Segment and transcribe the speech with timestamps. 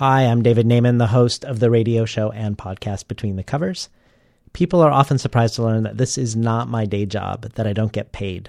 [0.00, 3.90] Hi, I'm David Naimon, the host of the radio show and podcast Between the Covers.
[4.54, 7.74] People are often surprised to learn that this is not my day job, that I
[7.74, 8.48] don't get paid.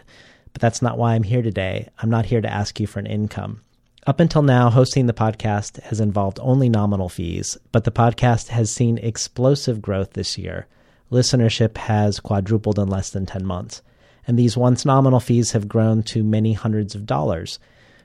[0.54, 1.90] But that's not why I'm here today.
[2.00, 3.60] I'm not here to ask you for an income.
[4.08, 8.72] Up until now, hosting the podcast has involved only nominal fees, but the podcast has
[8.72, 10.68] seen explosive growth this year.
[11.12, 13.82] Listenership has quadrupled in less than 10 months,
[14.26, 17.60] and these once nominal fees have grown to many hundreds of dollars,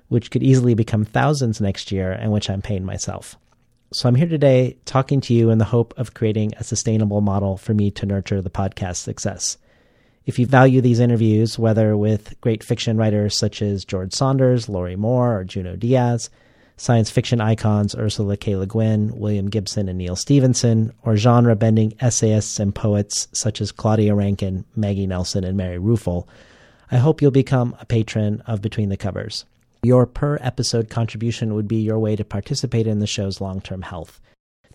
[0.09, 3.36] which could easily become thousands next year and which I'm paying myself.
[3.93, 7.56] So I'm here today talking to you in the hope of creating a sustainable model
[7.56, 9.59] for me to nurture the podcast success.
[10.27, 14.97] If you value these interviews, whether with great fiction writers such as George Saunders, Lorrie
[14.97, 16.30] Moore, or Junot Diaz,
[16.77, 18.56] science fiction icons Ursula K.
[18.56, 23.70] Le Guin, William Gibson, and Neal Stephenson, or genre bending essayists and poets such as
[23.70, 26.27] Claudia Rankine, Maggie Nelson, and Mary Ruefle,
[26.91, 29.45] I hope you'll become a patron of Between the Covers.
[29.87, 33.83] Your per episode contribution would be your way to participate in the show's long term
[33.83, 34.21] health.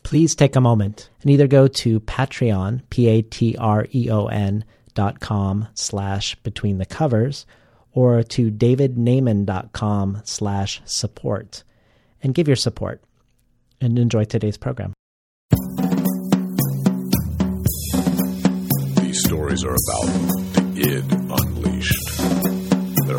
[0.04, 4.28] Please take a moment and either go to Patreon, P A T R E O
[4.28, 7.45] N dot com slash between the covers
[7.92, 11.66] or to davidnaimon.com slash support
[12.23, 13.03] and give your support
[13.81, 14.94] and enjoy today's program.
[19.02, 20.06] These stories are about
[20.53, 21.70] the id unleashed.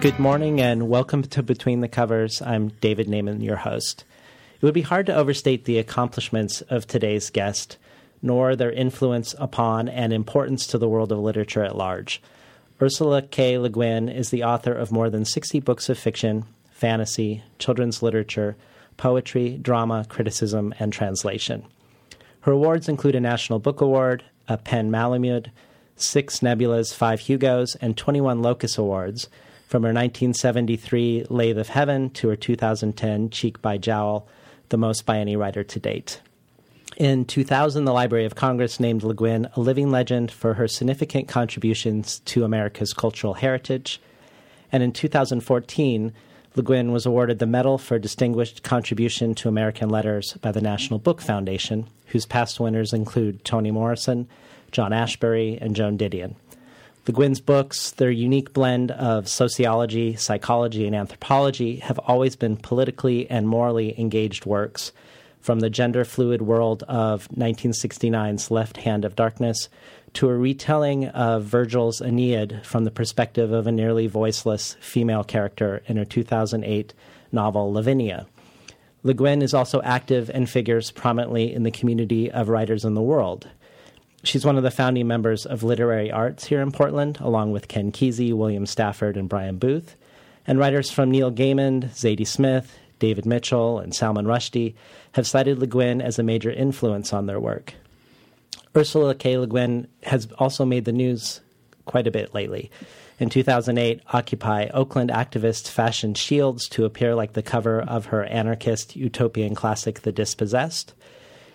[0.00, 2.40] Good morning and welcome to Between the Covers.
[2.40, 4.04] I'm David Naimon, your host.
[4.54, 7.78] It would be hard to overstate the accomplishments of today's guest,
[8.22, 12.22] nor their influence upon and importance to the world of literature at large.
[12.80, 13.58] Ursula K.
[13.58, 18.56] Le Guin is the author of more than 60 books of fiction, fantasy, children's literature,
[18.96, 21.64] poetry, drama, criticism, and translation.
[22.42, 25.48] Her awards include a National Book Award, a PEN Malamud,
[25.96, 29.28] six Nebulas, five Hugos, and 21 Locus Awards
[29.68, 34.26] from her 1973 Lathe of Heaven to her 2010 Cheek by Jowl,
[34.70, 36.20] the most by any writer to date.
[36.96, 41.28] In 2000, the Library of Congress named Le Guin a living legend for her significant
[41.28, 44.00] contributions to America's cultural heritage.
[44.72, 46.12] And in 2014,
[46.56, 50.98] Le Guin was awarded the Medal for Distinguished Contribution to American Letters by the National
[50.98, 54.26] Book Foundation, whose past winners include Toni Morrison,
[54.72, 56.34] John Ashbery, and Joan Didion.
[57.06, 63.28] Le Guin's books, their unique blend of sociology, psychology, and anthropology, have always been politically
[63.30, 64.92] and morally engaged works,
[65.40, 69.68] from the gender fluid world of 1969's Left Hand of Darkness
[70.14, 75.82] to a retelling of Virgil's Aeneid from the perspective of a nearly voiceless female character
[75.86, 76.92] in her 2008
[77.32, 78.26] novel Lavinia.
[79.02, 83.02] Le Guin is also active and figures prominently in the community of writers in the
[83.02, 83.48] world.
[84.24, 87.92] She's one of the founding members of Literary Arts here in Portland, along with Ken
[87.92, 89.96] Kesey, William Stafford, and Brian Booth.
[90.46, 94.74] And writers from Neil Gaiman, Zadie Smith, David Mitchell, and Salman Rushdie
[95.12, 97.74] have cited Le Guin as a major influence on their work.
[98.76, 99.38] Ursula K.
[99.38, 101.40] Le Guin has also made the news
[101.84, 102.70] quite a bit lately.
[103.18, 108.94] In 2008, Occupy Oakland activists fashioned shields to appear like the cover of her anarchist
[108.94, 110.94] utopian classic, The Dispossessed.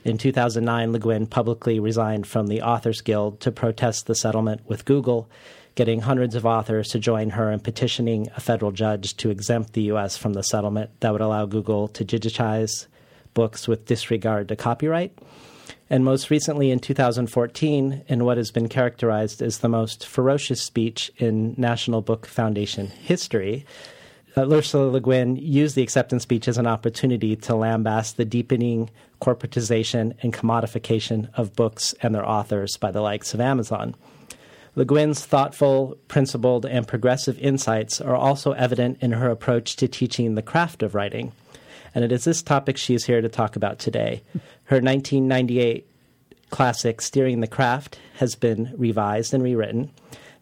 [0.04, 4.84] In 2009, Le Guin publicly resigned from the Authors Guild to protest the settlement with
[4.84, 5.30] Google,
[5.76, 9.84] getting hundreds of authors to join her in petitioning a federal judge to exempt the
[9.84, 10.18] U.S.
[10.18, 12.88] from the settlement that would allow Google to digitize
[13.34, 15.18] books with disregard to copyright.
[15.90, 21.12] And most recently, in 2014, in what has been characterized as the most ferocious speech
[21.18, 23.66] in National Book Foundation history,
[24.36, 28.90] uh, Ursula Le Guin used the acceptance speech as an opportunity to lambaste the deepening
[29.24, 33.96] corporatization and commodification of books and their authors by the likes of Amazon.
[34.76, 40.36] Le Guin's thoughtful, principled, and progressive insights are also evident in her approach to teaching
[40.36, 41.32] the craft of writing.
[41.96, 44.24] and it is this topic she is here to talk about today.
[44.66, 45.88] Her 1998
[46.50, 49.92] classic, Steering the Craft, has been revised and rewritten.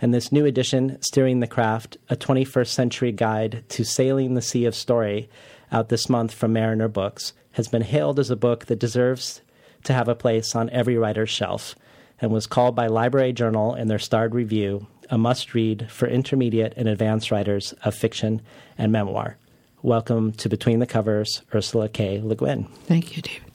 [0.02, 4.66] And this new edition, Steering the Craft, a 21st century guide to sailing the sea
[4.66, 5.30] of story,
[5.72, 9.42] out this month from Mariner Books, has been hailed as a book that deserves
[9.84, 11.76] to have a place on every writer's shelf
[12.20, 16.74] and was called by Library Journal in their starred review a must read for intermediate
[16.78, 18.42] and advanced writers of fiction
[18.78, 19.38] and memoir.
[19.82, 22.22] Welcome to Between the Covers, Ursula K.
[22.22, 22.64] Le Guin.
[22.86, 23.52] Thank you, David.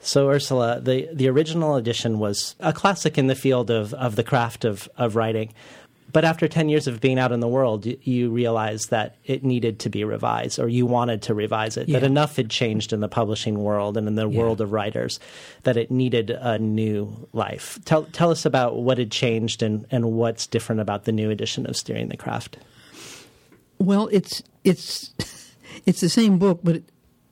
[0.00, 4.24] So, Ursula, the, the original edition was a classic in the field of, of the
[4.24, 5.54] craft of, of writing.
[6.14, 9.44] But after 10 years of being out in the world, you, you realized that it
[9.44, 11.98] needed to be revised, or you wanted to revise it, Yeah.
[11.98, 14.38] that enough had changed in the publishing world and in the Yeah.
[14.38, 15.18] world of writers
[15.64, 17.80] that it needed a new life.
[17.84, 21.66] Tell, tell us about what had changed and, and what's different about the new edition
[21.66, 22.58] of Steering the Craft.
[23.78, 25.12] Well, it's it's
[25.84, 26.82] it's the same book, but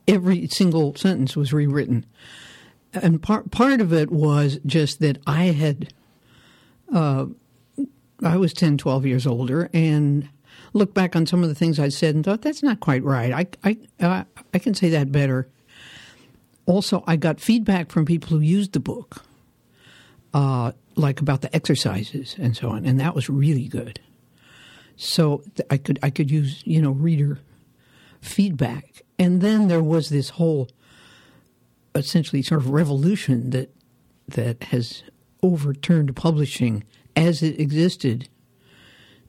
[0.09, 2.05] every single sentence was rewritten,
[2.93, 5.95] and part part of it was just that I had,
[6.93, 7.27] uh,
[8.25, 10.29] I was 10, 12 years older, and
[10.73, 13.33] looked back on some of the things I said and thought that's not quite right.
[13.33, 14.25] I I uh,
[14.55, 15.49] I can say that better.
[16.67, 19.25] Also, I got feedback from people who used the book,
[20.33, 24.01] uh, like about the exercises and so on, and that was really good
[24.97, 27.39] so I could I could use you know reader
[28.21, 30.69] feedback, and then there was this whole
[31.95, 33.75] essentially sort of revolution that
[34.29, 35.03] that has
[35.43, 36.85] overturned publishing
[37.17, 38.29] as it existed,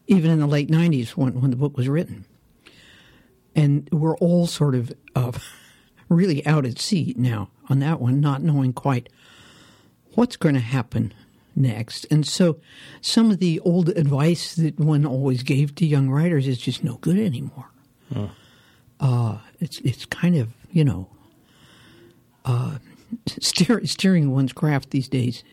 [0.07, 2.25] even in the late '90s when when the book was written,
[3.55, 5.31] and we're all sort of uh,
[6.09, 9.09] really out at sea now on that one, not knowing quite
[10.15, 11.13] what's going to happen
[11.55, 12.05] next.
[12.11, 12.59] And so
[13.01, 16.97] some of the old advice that one always gave to young writers is just no
[16.97, 17.69] good anymore.
[18.99, 21.09] Uh, it's it's kind of you know
[22.45, 22.77] uh,
[23.27, 25.43] steer, steering one's craft these days.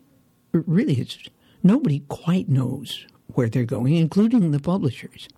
[0.52, 1.18] Really, it's
[1.62, 5.28] nobody quite knows where they're going, including the publishers.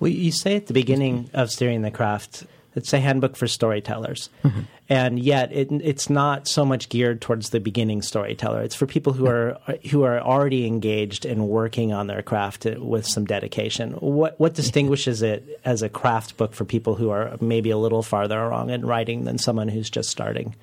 [0.00, 2.44] Well, you say at the beginning of Steering the Craft,
[2.74, 4.28] it's a handbook for storytellers.
[4.44, 4.60] Mm-hmm.
[4.88, 8.60] And yet, it, it's not so much geared towards the beginning storyteller.
[8.60, 9.58] It's for people who are
[9.90, 13.92] who are already engaged and working on their craft with some dedication.
[13.92, 18.02] What what distinguishes it as a craft book for people who are maybe a little
[18.02, 20.54] farther along in writing than someone who's just starting?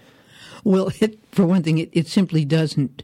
[0.64, 3.04] Well, it, for one thing, it, it simply doesn't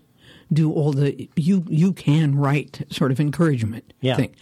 [0.52, 4.16] do all the you you can write sort of encouragement Yeah.
[4.16, 4.36] thing.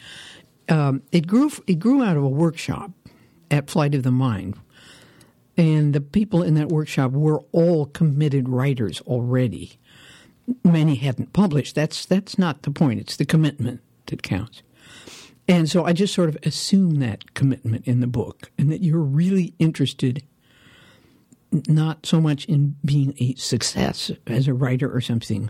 [0.69, 2.92] Um, it grew it grew out of a workshop
[3.51, 4.56] at Flight of the Mind,
[5.57, 9.77] and the people in that workshop were all committed writers already.
[10.63, 11.75] Many hadn't published.
[11.75, 13.00] That's that's not the point.
[13.00, 14.62] It's the commitment that counts.
[15.50, 19.00] And so I just sort of assume that commitment in the book, and that you're
[19.00, 20.24] really interested
[21.69, 25.50] not so much in being a success as a writer or something,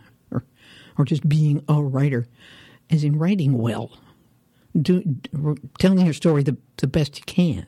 [0.98, 2.28] or just being a writer,
[2.90, 3.92] as in writing well,
[4.80, 5.04] do,
[5.80, 7.66] telling your story the the best you can,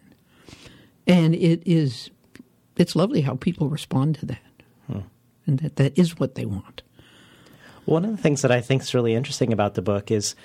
[1.07, 2.09] and it is
[2.77, 4.39] it's lovely how people respond to that,
[5.45, 6.81] and that that is what they want.
[7.85, 10.35] One of the things that I think is really interesting about the book is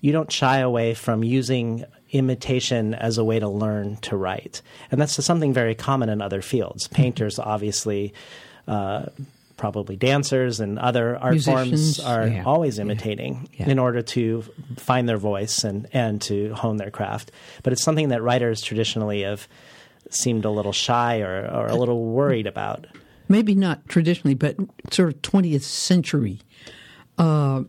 [0.00, 4.62] you don't shy away from using imitation as a way to learn to write.
[4.90, 6.88] And that's something very common in other fields.
[6.88, 8.12] Painters, obviously,
[8.66, 9.06] uh,
[9.60, 12.42] probably dancers and other art Musicians, forms are yeah.
[12.44, 13.68] always imitating Yeah.
[13.68, 14.42] in order to
[14.78, 17.30] find their voice and, and to hone their craft.
[17.62, 19.46] But it's something that writers traditionally have
[20.08, 22.86] seemed a little shy or, or a little worried about.
[23.28, 24.56] maybe not traditionally, but
[24.90, 26.40] sort of 20th century.
[27.18, 27.62] Uh,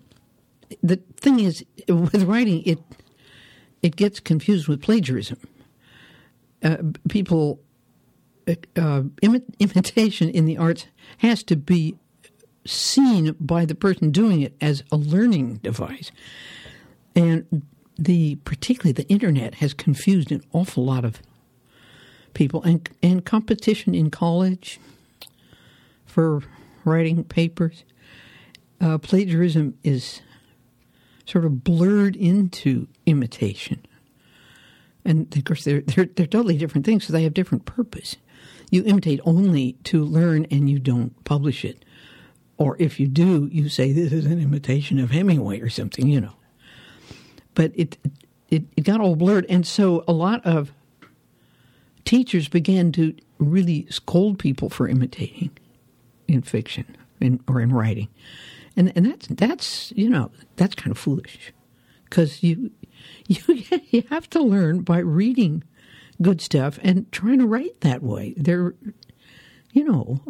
[0.82, 2.80] the thing is, with writing, it
[3.84, 5.38] it gets confused with plagiarism.
[6.64, 6.78] Uh,
[7.10, 7.60] people,
[8.48, 10.88] uh, imi- imitation in the arts
[11.20, 11.96] has to be
[12.66, 16.12] seen by the person doing it as a learning device,
[17.16, 17.64] and
[17.98, 21.22] the particularly the internet has confused an awful lot of
[22.34, 24.80] people, and and competition in college
[26.06, 26.44] for
[26.86, 27.84] writing papers.
[28.80, 30.22] Uh, plagiarism is
[31.26, 33.86] sort of blurred into imitation.
[35.06, 38.18] And of course, they're, they're, they're totally different things, so they have different purpose.
[38.72, 41.86] You imitate only to learn and you don't publish it.
[42.58, 46.22] Or if you do, you say this is an imitation of Hemingway or something, you
[46.22, 46.34] know.
[47.54, 47.98] But it,
[48.50, 49.46] it, it got all blurred.
[49.50, 50.72] And so a lot of
[52.06, 55.52] teachers began to really scold people for imitating
[56.28, 58.08] in fiction in, or in writing,
[58.76, 61.54] and and that's that's you know that's kind of foolish
[62.06, 62.72] because you
[63.28, 65.64] you you have to learn by reading
[66.22, 68.34] good stuff and trying to write that way.
[68.38, 68.74] There
[69.74, 70.22] you know,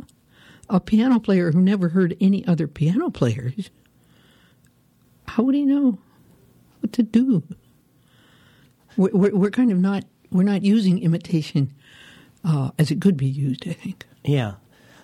[0.70, 3.70] a piano player who never heard any other piano players,
[5.28, 5.98] how would he know
[6.80, 7.44] what to do?
[8.98, 11.74] We're, we're, kind of not we're not using imitation
[12.44, 13.68] uh, as it could be used.
[13.68, 14.06] I think.
[14.24, 14.56] Yeah,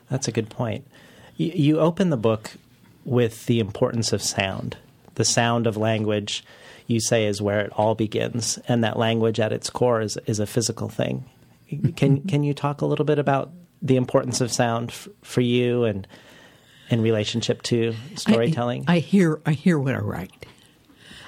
[0.10, 0.86] that's a good point.
[1.38, 2.52] You open the book
[3.06, 4.78] with the importance of sound.
[5.16, 6.44] The sound of language,
[6.88, 10.40] you say, is where it all begins, and that language at its core is, is
[10.40, 11.26] a physical thing.
[11.96, 13.52] Can can you talk a little bit about
[13.82, 16.08] the importance of sound f- for you and
[16.90, 18.86] in relationship to storytelling?
[18.88, 20.46] I, I hear I hear what I write.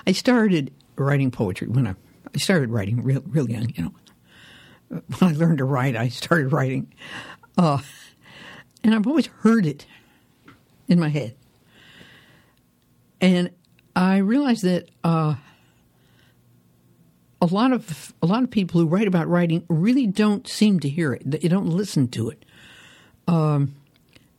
[0.07, 1.95] I started writing poetry when I
[2.33, 3.69] I started writing real real young.
[3.75, 6.93] You know, when I learned to write, I started writing,
[7.57, 7.79] uh,
[8.81, 9.85] and I've always heard it
[10.87, 11.35] in my head.
[13.19, 13.51] And
[13.93, 15.35] I realized that uh,
[17.41, 20.89] a lot of a lot of people who write about writing really don't seem to
[20.89, 21.23] hear it.
[21.25, 22.45] They don't listen to it.
[23.27, 23.75] Um,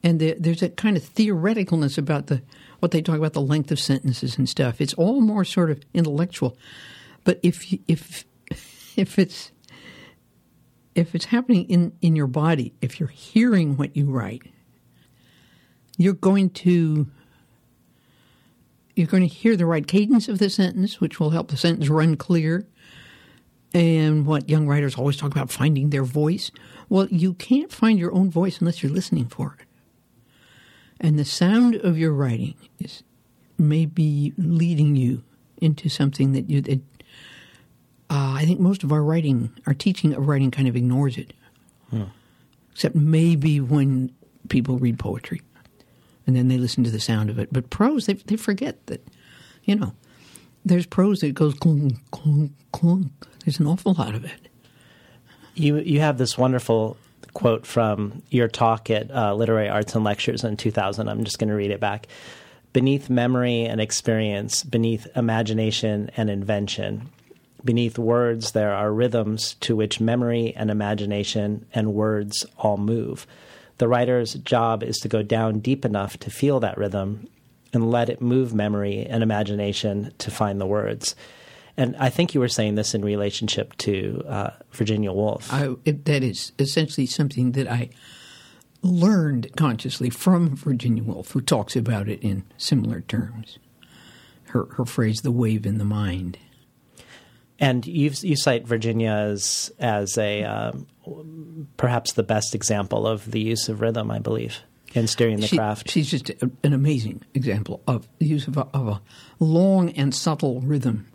[0.03, 2.43] and the, there's a kind of theoreticalness about the
[2.81, 4.81] what they talk about the length of sentences and stuff.
[4.81, 6.57] It's all more sort of intellectual.
[7.25, 8.25] But if if
[8.97, 9.53] if it's
[10.95, 14.43] if it's happening in, in your body, if you're hearing what you write,
[15.97, 17.07] you're going to
[18.97, 21.89] you're going to hear the right cadence of the sentence, which will help the sentence
[21.89, 22.67] run clear.
[23.73, 26.51] And what young writers always talk about finding their voice.
[26.89, 29.67] Well, you can't find your own voice unless you're listening for it.
[31.01, 33.03] And the sound of your writing is
[33.59, 35.23] maybe leading you
[35.59, 36.81] into something that you that
[38.11, 41.33] uh, I think most of our writing, our teaching of writing, kind of ignores it.
[41.91, 42.05] Hmm.
[42.73, 44.13] Except maybe when
[44.49, 45.43] people read poetry,
[46.27, 47.53] and then they listen to the sound of it.
[47.53, 49.07] But prose, they they forget that,
[49.65, 49.95] you know,
[50.65, 53.13] there's prose that goes clunk clunk clunk.
[53.45, 54.49] There's an awful lot of it.
[55.55, 56.97] You you have this wonderful
[57.35, 61.09] quote from your talk at uh, Literary Arts and Lectures in 2000.
[61.09, 62.09] I'm just going to read it back.
[62.73, 67.09] Beneath memory and experience, beneath imagination and invention,
[67.65, 73.27] beneath words there are rhythms to which memory and imagination and words all move.
[73.79, 77.29] The writer's job is to go down deep enough to feel that rhythm
[77.73, 81.15] and let it move memory and imagination to find the words.
[81.81, 85.51] And I think you were saying this in relationship to uh, Virginia Woolf.
[85.51, 87.89] I, it, that is essentially something that I
[88.83, 93.59] learned consciously from Virginia Woolf, who talks about it in similar terms.
[94.49, 96.37] Her, her phrase, the wave in the mind.
[97.59, 100.87] And you you cite Virginia as as a um,
[101.79, 104.59] perhaps the best example of the use of rhythm, I believe,
[104.93, 105.91] in steering the she, craft.
[105.91, 109.03] She's just a, an amazing example of the use of a, of a
[109.39, 111.07] long and subtle rhythm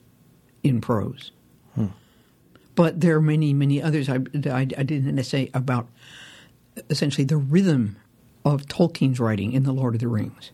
[0.66, 1.32] in prose.
[1.76, 1.88] Hmm.
[2.74, 4.10] But there are many, many others.
[4.10, 5.88] I, I, I did an essay about
[6.90, 7.98] essentially the rhythm
[8.44, 10.52] of Tolkien's writing in The Lord of the Rings.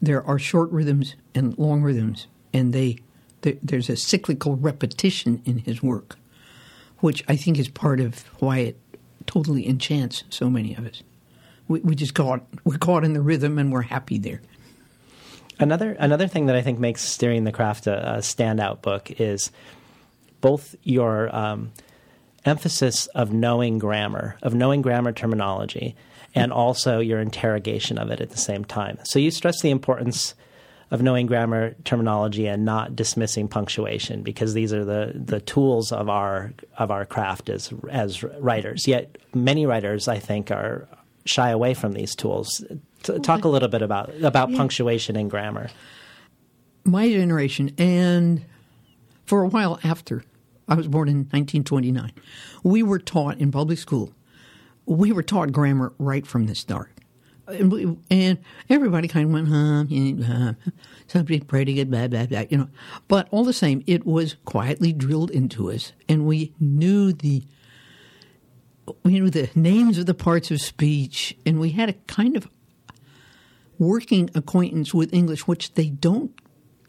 [0.00, 2.98] There are short rhythms and long rhythms, and they
[3.60, 6.16] there's a cyclical repetition in his work,
[6.98, 8.78] which I think is part of why it
[9.26, 11.02] totally enchants so many of us.
[11.66, 14.40] We, we just caught we're caught in the rhythm and we're happy there.
[15.58, 19.50] Another another thing that I think makes Steering the Craft a, a standout book is
[20.40, 21.72] both your um,
[22.44, 25.94] emphasis of knowing grammar, of knowing grammar terminology,
[26.34, 28.98] and also your interrogation of it at the same time.
[29.04, 30.34] So you stress the importance
[30.90, 36.10] of knowing grammar terminology and not dismissing punctuation because these are the, the tools of
[36.10, 38.86] our of our craft as as writers.
[38.86, 40.86] Yet many writers, I think, are
[41.24, 42.62] shy away from these tools.
[43.02, 44.56] T- talk a little bit about about yeah.
[44.56, 45.70] punctuation and grammar.
[46.84, 48.44] My generation, and
[49.24, 50.24] for a while after,
[50.68, 52.12] I was born in 1929.
[52.64, 54.12] We were taught in public school.
[54.84, 56.90] We were taught grammar right from the start
[57.46, 59.84] and, and everybody kind of went, huh,
[60.26, 62.68] huh pretty good, blah, blah, blah, you know.
[63.08, 67.42] But all the same, it was quietly drilled into us, and we knew the
[69.04, 72.48] we knew the names of the parts of speech, and we had a kind of
[73.82, 76.32] working acquaintance with English, which they don't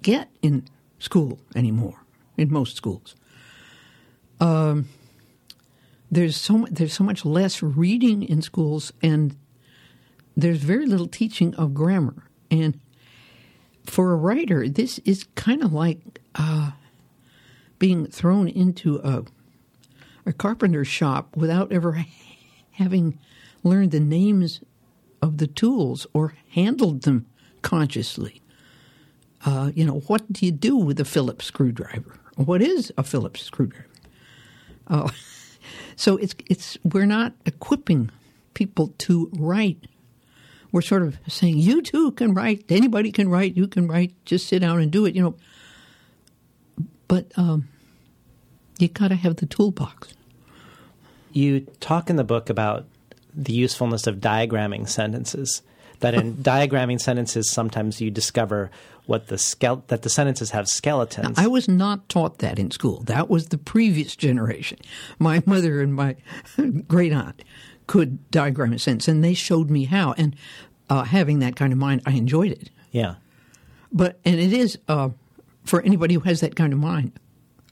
[0.01, 0.63] get in
[0.99, 2.05] school anymore,
[2.37, 3.15] in most schools.
[4.39, 4.87] Um,
[6.11, 9.35] there's so there's so much less reading in schools, and
[10.37, 12.29] there's very little teaching of grammar.
[12.51, 12.79] And
[13.85, 16.71] for a writer, this is kind of like uh,
[17.79, 19.23] being thrown into a,
[20.27, 22.05] a carpenter's shop without ever
[22.71, 23.17] having
[23.63, 24.61] learned the names
[25.23, 27.25] of the tools or handled them
[27.61, 28.41] consciously.
[29.45, 32.19] Uh, you know, what do you do with a Phillips screwdriver?
[32.35, 33.87] What is a Phillips screwdriver?
[34.87, 35.09] Uh,
[35.95, 38.11] so it's it's we're not equipping
[38.53, 39.85] people to write.
[40.73, 42.65] We're sort of saying, you too can write.
[42.67, 43.55] Anybody can write.
[43.55, 44.13] You can write.
[44.25, 45.15] Just sit down and do it.
[45.15, 45.35] You know.
[47.07, 47.69] But um,
[48.77, 50.15] you got to have the toolbox.
[51.31, 52.87] You talk in the book about
[53.35, 55.61] the usefulness of diagramming sentences.
[55.99, 58.69] That in diagramming sentences, sometimes you discover
[59.05, 61.37] what the skele- that the sentences have skeletons.
[61.37, 63.01] Now, I was not taught that in school.
[63.03, 64.79] That was the previous generation.
[65.19, 66.15] My mother and my
[66.87, 67.43] great aunt
[67.87, 70.13] could diagram a sentence, and they showed me how.
[70.17, 70.35] And
[70.89, 72.69] uh, having that kind of mind, I enjoyed it.
[72.91, 73.15] yeah.
[73.95, 75.09] But and it is uh,
[75.65, 77.11] for anybody who has that kind of mind,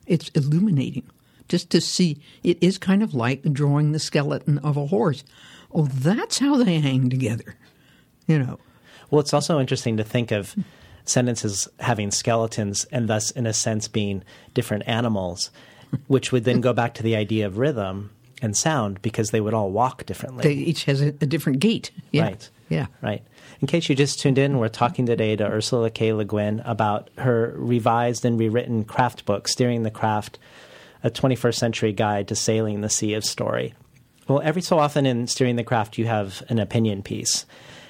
[0.05, 1.09] it's illuminating
[1.51, 2.17] just to see.
[2.43, 5.23] It is kind of like drawing the skeleton of a horse.
[5.73, 7.55] Oh, that's how they hang together.
[8.25, 8.59] You know.
[9.09, 10.55] Well, it's also interesting to think of
[11.03, 15.51] sentences having skeletons and thus, in a sense, being different animals,
[16.07, 19.53] which would then go back to the idea of rhythm and sound because they would
[19.53, 20.43] all walk differently.
[20.43, 21.91] They each has a, a different gait.
[22.11, 22.23] Yeah.
[22.23, 22.49] Right.
[22.69, 22.85] Yeah.
[23.01, 23.23] Right.
[23.59, 26.13] In case you just tuned in, we're talking today to Ursula K.
[26.13, 30.39] Le Guin about her revised and rewritten craft book, Steering the Craft,
[31.03, 33.73] a 21st century guide to sailing the sea of story.
[34.27, 37.45] Well, every so often in Steering the Craft, you have an opinion piece.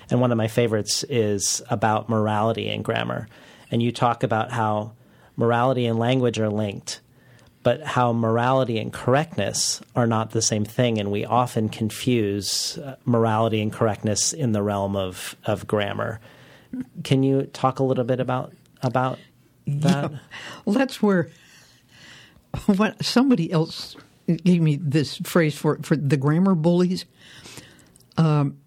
[0.10, 3.28] And one of my favorites is about morality and grammar.
[3.70, 4.94] And you talk about how
[5.38, 7.02] morality and language are linked,
[7.64, 11.00] but how morality and correctness are not the same thing.
[11.00, 16.20] And we often confuse uh, morality and correctness in the realm of, of grammar.
[17.04, 19.20] Can you talk a little bit about about
[19.68, 20.12] that?
[20.12, 20.18] Yeah.
[20.66, 21.30] That's where
[22.66, 23.96] what somebody else
[24.28, 27.06] gave me this phrase for for the grammar bullies.
[28.18, 28.58] Um,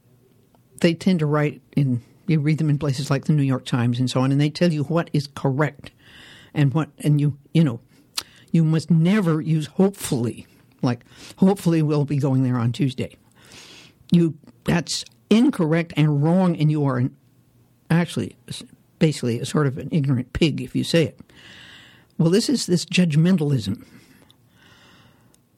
[0.80, 3.98] they tend to write in you read them in places like the New York Times
[3.98, 5.90] and so on, and they tell you what is correct
[6.52, 7.80] and what and you you know
[8.50, 10.46] you must never use hopefully
[10.84, 11.04] like
[11.36, 13.16] hopefully we'll be going there on Tuesday.
[14.12, 17.16] You that's incorrect and wrong, and you are an,
[17.90, 18.36] actually
[18.98, 21.20] basically a sort of an ignorant pig if you say it.
[22.18, 23.84] Well, this is this judgmentalism.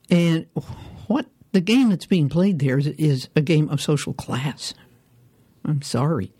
[0.09, 0.47] And
[1.07, 4.73] what the game that's being played there is, is a game of social class.
[5.65, 6.33] I'm sorry.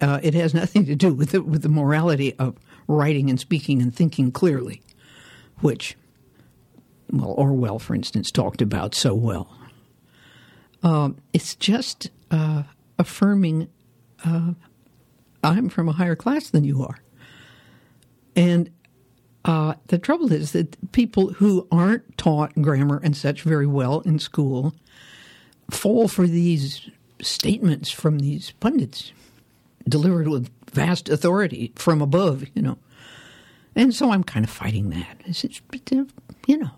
[0.00, 2.56] Uh, it has nothing to do with the, with the morality of
[2.88, 4.82] writing and speaking and thinking clearly,
[5.60, 5.96] which,
[7.10, 9.48] well, Orwell, for instance, talked about so well.
[10.82, 12.64] Um, it's just uh,
[12.98, 13.68] affirming
[14.24, 14.52] uh,
[15.42, 16.98] I'm from a higher class than you are.
[18.34, 18.70] And
[19.44, 24.18] uh, the trouble is that people who aren't taught grammar and such very well in
[24.18, 24.74] school
[25.70, 26.88] fall for these
[27.20, 29.12] statements from these pundits
[29.88, 32.78] delivered with vast authority from above, you know.
[33.76, 35.20] And so I'm kind of fighting that.
[35.26, 35.60] It's, it's,
[36.46, 36.70] you know,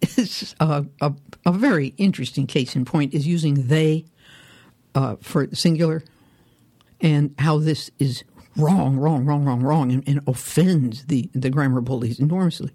[0.00, 1.12] it's a, a,
[1.46, 4.06] a, very interesting case in point is using they
[4.94, 6.02] uh, for singular
[7.00, 8.24] and how this is
[8.56, 12.70] wrong, wrong, wrong, wrong, wrong, and, and offends the, the grammar bullies enormously.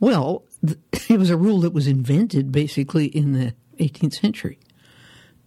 [0.00, 0.44] Well,
[1.08, 4.58] it was a rule that was invented basically in the 18th century.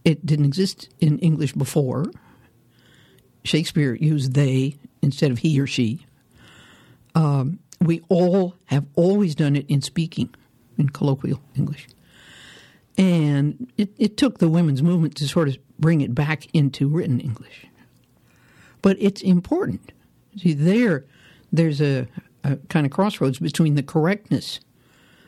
[0.03, 2.05] It didn't exist in English before.
[3.43, 6.05] Shakespeare used they instead of he or she.
[7.15, 10.33] Um, we all have always done it in speaking,
[10.77, 11.87] in colloquial English.
[12.97, 17.19] And it, it took the women's movement to sort of bring it back into written
[17.19, 17.67] English.
[18.85, 19.91] But it's important.
[20.37, 21.05] See, there,
[21.51, 22.07] there's a,
[22.43, 24.59] a kind of crossroads between the correctness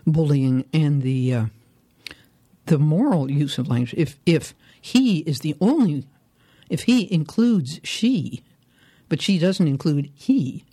[0.06, 1.46] bullying and the uh,
[2.68, 3.96] the moral use of language.
[3.98, 6.06] If if he is the only,
[6.70, 8.44] if he includes she,
[9.10, 10.64] but she doesn't include he,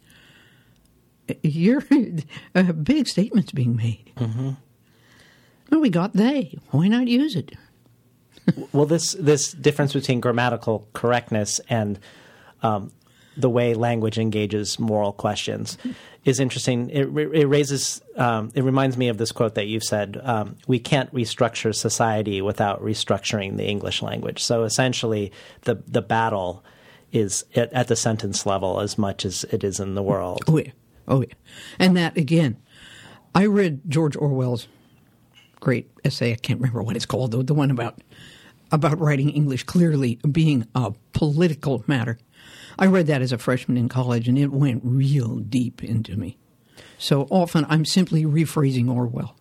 [1.43, 1.83] you're
[2.55, 4.13] a big statement's being made.
[4.19, 4.51] Mm-hmm.
[5.71, 6.59] Well, we got they.
[6.71, 7.53] Why not use it?
[8.73, 11.99] well, this this difference between grammatical correctness and
[12.63, 12.93] um,
[13.37, 15.77] the way language engages moral questions
[16.25, 16.89] is interesting.
[16.91, 20.79] It, it raises, um, it reminds me of this quote that you've said: um, "We
[20.79, 26.65] can't restructure society without restructuring the English language." So essentially, the the battle
[27.13, 30.43] is at, at the sentence level as much as it is in the world.
[30.49, 30.71] Oh yeah,
[31.09, 31.35] oh yeah,
[31.79, 32.57] and that again,
[33.35, 34.69] I read George Orwell's
[35.61, 36.33] great essay.
[36.33, 37.43] I can't remember what it's called, though.
[37.43, 38.01] The one about
[38.71, 42.19] about writing English clearly being a political matter.
[42.79, 46.37] I read that as a freshman in college, and it went real deep into me.
[46.99, 49.37] So often, I'm simply rephrasing Orwell.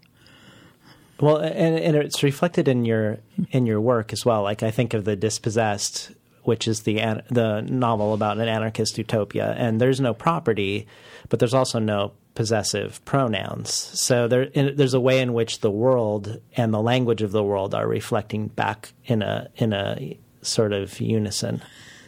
[1.19, 3.19] Well, and, and it's reflected in your
[3.52, 4.43] in your work as well.
[4.43, 6.12] Like I think of the Dispossessed,
[6.43, 10.88] which is the the novel about an anarchist utopia, and there's no property,
[11.30, 13.72] but there's also no possessive pronouns.
[13.72, 17.43] So there, in, there's a way in which the world and the language of the
[17.43, 21.62] world are reflecting back in a in a sort of unison.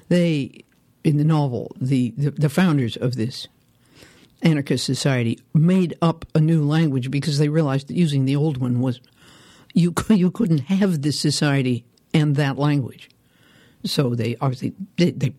[0.10, 0.65] They,
[1.06, 3.48] in the novel, the, the, the founders of this
[4.42, 8.80] anarchist society made up a new language because they realized that using the old one
[8.80, 9.00] was
[9.74, 13.10] you you couldn't have this society and that language.
[13.86, 15.36] So they obviously they, they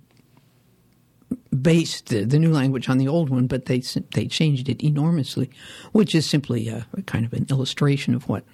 [1.61, 3.81] based the, the, new language on the old one, but they
[4.15, 5.51] they changed it enormously,
[5.93, 8.45] which is simply a, a kind of an illustration of what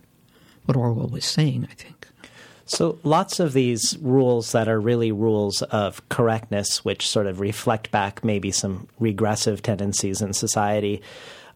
[0.65, 1.69] what Orwell was saying.
[1.71, 2.09] I think.
[2.73, 7.91] So lots of these rules that are really rules of correctness, which sort of reflect
[7.91, 11.03] back maybe some regressive tendencies in society,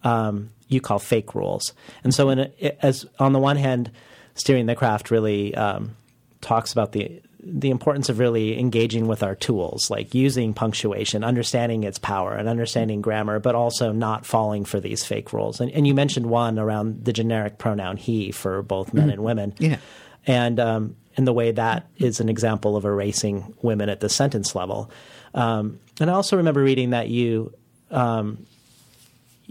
[0.04, 1.72] um, you call fake rules.
[2.04, 3.90] And so, in a, as on the one hand,
[4.34, 5.96] steering the craft really um,
[6.42, 11.84] talks about the the importance of really engaging with our tools, like using punctuation, understanding
[11.84, 15.60] its power, and understanding grammar, but also not falling for these fake rules.
[15.60, 19.12] And, and you mentioned one around the generic pronoun he for both men mm.
[19.12, 19.54] and women.
[19.58, 19.78] Yeah.
[20.26, 24.54] And um, in the way that is an example of erasing women at the sentence
[24.54, 24.90] level.
[25.34, 27.52] Um, and I also remember reading that you,
[27.90, 28.46] um,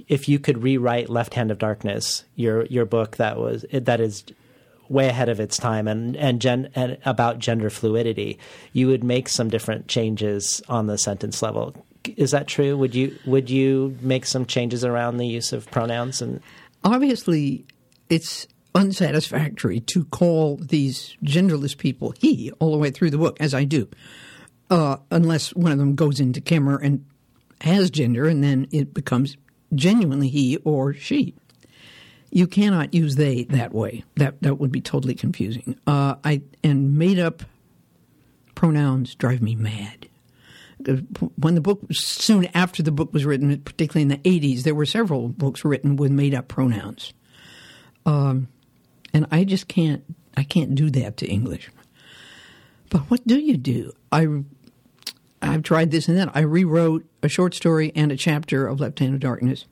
[0.08, 4.24] if you could rewrite Left Hand of Darkness, your your book that was that is
[4.90, 8.38] way ahead of its time and and, gen, and about gender fluidity,
[8.74, 11.76] you would make some different changes on the sentence level.
[12.18, 12.78] Is that true?
[12.78, 16.42] Would you would you make some changes around the use of pronouns and
[16.84, 17.66] obviously
[18.10, 23.54] it's unsatisfactory to call these genderless people he all the way through the book, as
[23.54, 23.88] I do,
[24.70, 27.06] uh, unless one of them goes into kemmer and
[27.62, 29.38] has gender, and then it becomes
[29.74, 31.34] genuinely he or she
[32.36, 34.04] you cannot use they that way.
[34.18, 35.80] That that would be totally confusing.
[35.88, 37.44] Uh, I and made up
[38.56, 40.10] pronouns drive me mad.
[41.38, 44.86] When the book soon after the book was written, particularly in the '80s, there were
[44.86, 47.14] several books written with made up pronouns,
[48.06, 48.50] um,
[49.16, 50.04] and I just can't
[50.36, 51.72] I can't do that to English.
[52.90, 53.94] But what do you do?
[54.12, 54.44] I
[55.42, 56.32] I've tried this and that.
[56.36, 59.66] I rewrote a short story and a chapter of Left Hand of Darkness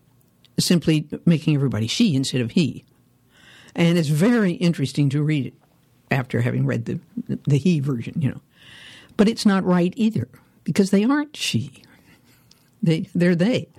[0.58, 2.86] simply making everybody she instead of he.
[3.76, 5.54] And it's very interesting to read it
[6.10, 7.02] after having read the
[7.46, 8.42] the he version, you know.
[9.18, 10.30] But it's not right either
[10.64, 11.84] because they aren't she.
[12.82, 13.68] They they're they.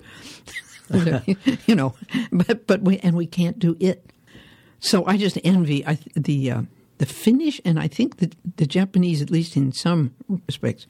[1.65, 1.95] you know,
[2.31, 4.11] but but we and we can't do it.
[4.85, 6.61] So I just envy I, the uh,
[6.99, 10.13] the Finnish and I think the the Japanese, at least in some
[10.47, 10.85] respects,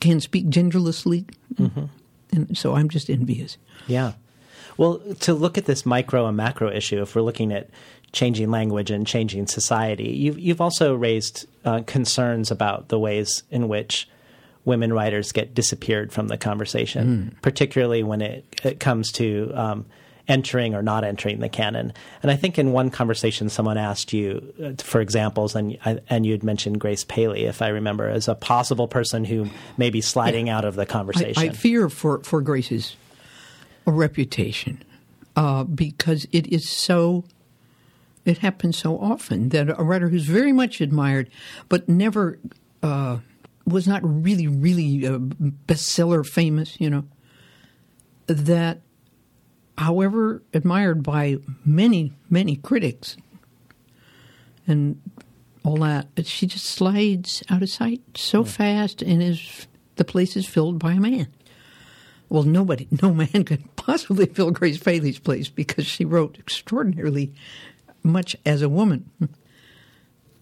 [0.00, 1.84] can speak genderlessly, mm-hmm.
[2.32, 3.58] and so I'm just envious.
[3.86, 4.14] Yeah.
[4.76, 7.70] Well, to look at this micro and macro issue, if we're looking at
[8.10, 13.68] changing language and changing society, you've, you've also raised uh, concerns about the ways in
[13.68, 14.08] which
[14.64, 17.42] women writers get disappeared from the conversation, mm.
[17.42, 19.86] particularly when it, it comes to um,
[20.28, 21.92] entering or not entering the canon.
[22.22, 26.32] And I think in one conversation, someone asked you uh, for examples, and and you
[26.32, 30.46] had mentioned Grace Paley, if I remember, as a possible person who may be sliding
[30.46, 30.58] yeah.
[30.58, 31.42] out of the conversation.
[31.42, 32.96] I, I fear for, for Grace's
[33.86, 34.82] reputation
[35.36, 37.24] uh, because it is so.
[38.24, 41.28] It happens so often that a writer who's very much admired,
[41.68, 42.38] but never
[42.80, 43.18] uh,
[43.66, 47.04] was not really, really uh, bestseller famous, you know,
[48.26, 48.80] that,
[49.78, 53.16] however admired by many, many critics
[54.66, 55.00] and
[55.64, 60.46] all that, she just slides out of sight so fast and is the place is
[60.46, 61.28] filled by a man.
[62.28, 67.32] Well, nobody, no man could possibly fill Grace Paley's place because she wrote extraordinarily
[68.02, 69.10] much as a woman.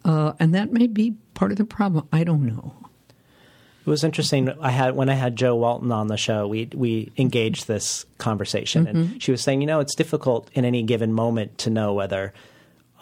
[0.04, 2.08] Uh, and that may be part of the problem.
[2.12, 2.74] I don't know.
[3.80, 4.50] It was interesting.
[4.60, 8.86] I had when I had Jo Walton on the show, we we engaged this conversation,
[8.86, 8.96] mm-hmm.
[8.96, 12.32] and she was saying, you know, it's difficult in any given moment to know whether.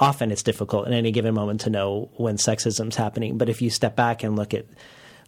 [0.01, 3.37] Often, it's difficult in any given moment to know when sexism's happening.
[3.37, 4.67] But if you step back and look at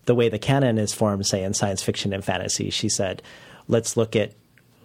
[0.04, 3.20] the way the canon is formed, say in science fiction and fantasy, she said,
[3.66, 4.32] let's look at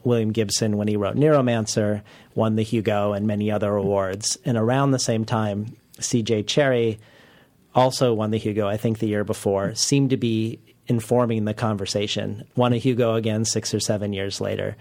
[0.04, 2.01] William Gibson when he wrote Neuromancer,
[2.34, 4.38] won the Hugo and many other awards.
[4.45, 6.43] And around the same time, C.J.
[6.43, 6.97] Cherryh
[7.75, 12.47] also won the Hugo, I think the year before, seemed to be informing the conversation.
[12.55, 14.75] Won a Hugo again six or seven years later.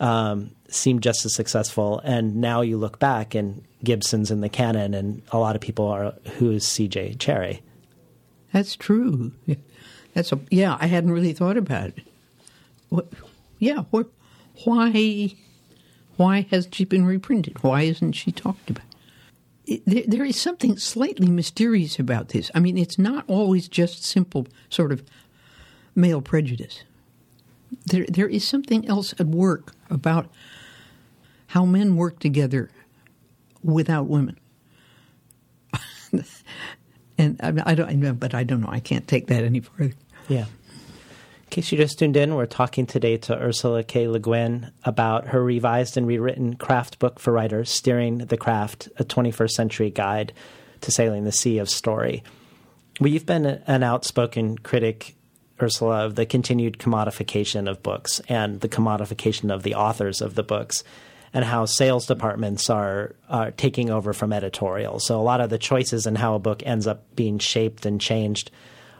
[0.00, 2.00] Um, seemed just as successful.
[2.04, 5.86] And now you look back and Gibson's in the canon, and a lot of people
[5.88, 7.16] are, who's C.J.
[7.18, 7.60] Cherryh?
[8.52, 9.32] That's true.
[10.14, 11.98] That's a, yeah, I hadn't really thought about it.
[12.88, 13.08] What,
[13.58, 13.84] yeah,
[14.64, 15.36] why
[16.16, 17.62] why has she been reprinted?
[17.62, 18.84] Why isn't she talked about?
[19.86, 22.50] There, there is something slightly mysterious about this.
[22.54, 25.04] I mean, it's not always just simple sort of
[25.94, 26.82] male prejudice.
[27.86, 30.28] There, there is something else at work about
[31.48, 32.70] how men work together
[33.62, 34.38] without women.
[37.18, 38.70] and I, I don't, but I don't know.
[38.70, 39.94] I can't take that any further.
[40.28, 40.46] Yeah.
[41.50, 44.06] In case you just tuned in, we're talking today to Ursula K.
[44.06, 49.04] Le Guin about her revised and rewritten craft book for writers, Steering the Craft, a
[49.04, 50.32] 21st century guide
[50.82, 52.22] to sailing the sea of story.
[53.00, 55.16] Well, you've been an outspoken critic,
[55.60, 60.44] Ursula, of the continued commodification of books and the commodification of the authors of the
[60.44, 60.84] books
[61.34, 65.00] and how sales departments are, are taking over from editorial.
[65.00, 68.00] So a lot of the choices in how a book ends up being shaped and
[68.00, 68.52] changed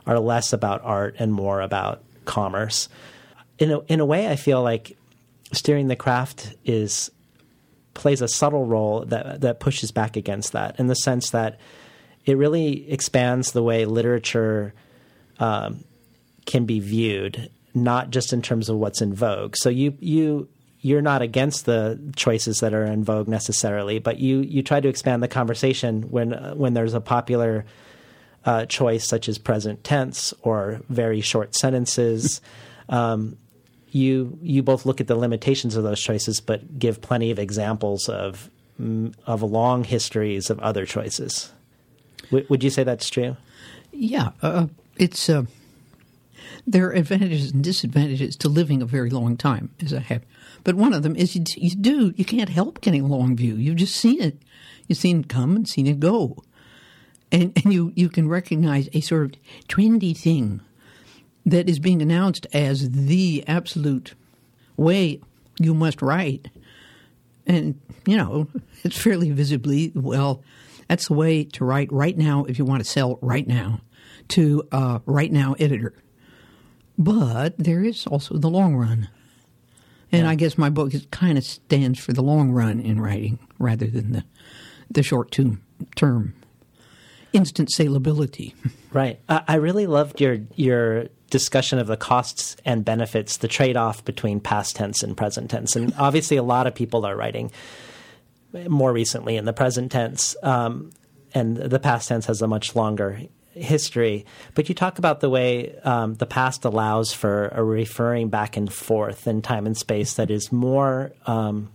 [0.04, 2.88] are less about art and more about commerce.
[3.58, 4.96] In a, in a way, I feel like
[5.52, 7.10] steering the craft is
[7.94, 11.58] plays a subtle role that that pushes back against that in the sense that
[12.24, 14.72] it really expands the way literature
[15.38, 15.84] um,
[16.46, 19.56] can be viewed, not just in terms of what's in vogue.
[19.56, 20.48] So you you
[20.80, 24.88] you're not against the choices that are in vogue necessarily, but you you try to
[24.88, 27.64] expand the conversation when when there's a popular
[28.44, 32.40] uh, choice such as present tense or very short sentences.
[32.88, 33.36] Um,
[33.92, 38.08] you you both look at the limitations of those choices, but give plenty of examples
[38.08, 38.50] of
[39.26, 41.52] of long histories of other choices.
[42.24, 43.36] W- would you say that's true?
[43.92, 45.44] Yeah, uh, it's uh,
[46.66, 50.22] there are advantages and disadvantages to living a very long time, as I have.
[50.64, 53.54] But one of them is you, you do you can't help getting a long view.
[53.54, 54.40] You've just seen it.
[54.86, 56.42] You've seen it come and seen it go,
[57.32, 60.60] and and you you can recognize a sort of trendy thing
[61.46, 64.14] that is being announced as the absolute
[64.76, 65.20] way
[65.58, 66.48] you must write,
[67.46, 68.48] and you know
[68.84, 70.42] it's fairly visibly well.
[70.88, 73.80] That's the way to write right now if you want to sell right now
[74.28, 75.94] to a right now editor.
[76.98, 79.08] But there is also the long run.
[80.12, 83.86] And I guess my book kind of stands for the long run in writing rather
[83.86, 84.24] than the
[84.90, 85.62] the short term
[85.94, 86.34] term
[87.32, 88.54] instant salability.
[88.92, 89.20] Right.
[89.28, 94.04] I, I really loved your your discussion of the costs and benefits, the trade off
[94.04, 95.76] between past tense and present tense.
[95.76, 97.52] And obviously, a lot of people are writing
[98.68, 100.90] more recently in the present tense, um,
[101.32, 103.20] and the past tense has a much longer
[103.52, 104.26] history.
[104.54, 108.72] But you talk about the way um, the past allows for a referring back and
[108.72, 111.70] forth in time and space that is more um,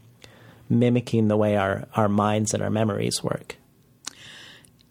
[0.70, 3.56] mimicking the way our, our minds and our memories work.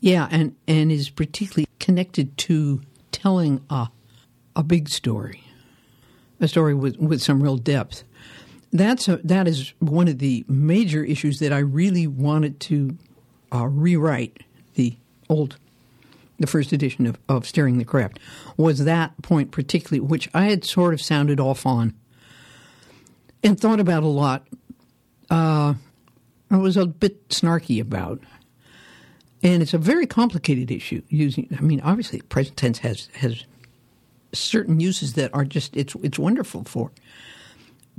[0.04, 3.88] Yeah, and, and is particularly connected to telling a,
[4.54, 5.42] a big story,
[6.38, 8.04] a story with, with some real depth.
[8.70, 12.98] That's a, that is one of the major issues that I really wanted to
[13.50, 14.42] uh, rewrite
[14.74, 14.94] the
[15.30, 15.56] old
[16.38, 18.18] the first edition of, of Steering the Craft,
[18.58, 21.94] was that point particularly, which I had sort of sounded off on
[23.42, 24.46] and thought about a lot.
[25.30, 25.72] Uh,
[26.50, 28.20] I was a bit snarky about.
[29.44, 31.02] And it's a very complicated issue.
[31.08, 33.44] Using, I mean, obviously, present tense has has
[34.32, 36.90] certain uses that are just it's it's wonderful for,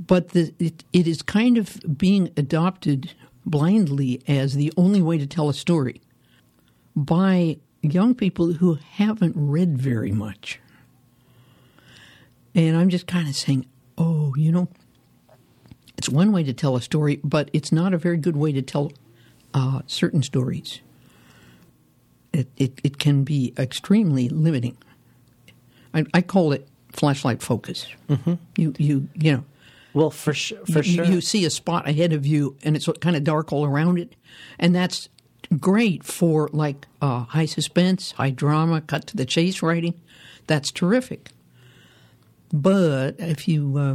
[0.04, 3.14] but the, it it is kind of being adopted
[3.46, 6.00] blindly as the only way to tell a story
[6.96, 10.58] by young people who haven't read very much.
[12.56, 14.68] And I'm just kind of saying, oh, you know,
[15.96, 18.62] it's one way to tell a story, but it's not a very good way to
[18.62, 18.92] tell
[19.54, 20.80] uh, certain stories.
[22.36, 24.76] It, it, it can be extremely limiting.
[25.94, 27.86] I, I call it flashlight focus.
[28.10, 28.34] Mm-hmm.
[28.56, 29.44] You you you know.
[29.94, 32.86] Well, for sure, for you, sure, you see a spot ahead of you, and it's
[33.00, 34.14] kind of dark all around it,
[34.58, 35.08] and that's
[35.58, 39.94] great for like uh, high suspense, high drama, cut to the chase writing.
[40.46, 41.30] That's terrific.
[42.52, 43.94] But if you uh,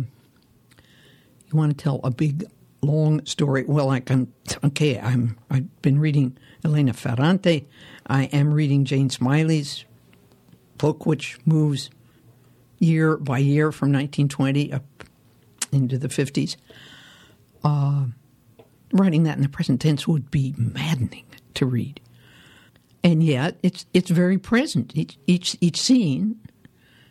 [1.46, 2.46] you want to tell a big
[2.82, 5.00] long story, well, I'm okay.
[5.00, 7.68] I'm I've been reading Elena Ferrante.
[8.12, 9.86] I am reading Jane Smiley's
[10.78, 11.90] book, which moves
[12.78, 14.84] year by year from 1920 up
[15.72, 16.58] into the 50s.
[17.64, 18.08] Uh,
[18.92, 22.02] writing that in the present tense would be maddening to read.
[23.02, 24.92] And yet, it's it's very present.
[24.94, 26.38] Each each, each scene.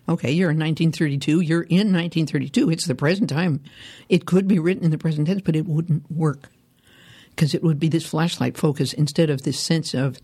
[0.07, 1.41] Okay, you're in 1932.
[1.41, 2.69] You're in 1932.
[2.69, 3.63] It's the present time.
[4.11, 6.51] It could be written in the present tense, but it wouldn't work
[7.31, 10.19] because it would be this flashlight focus instead of this sense of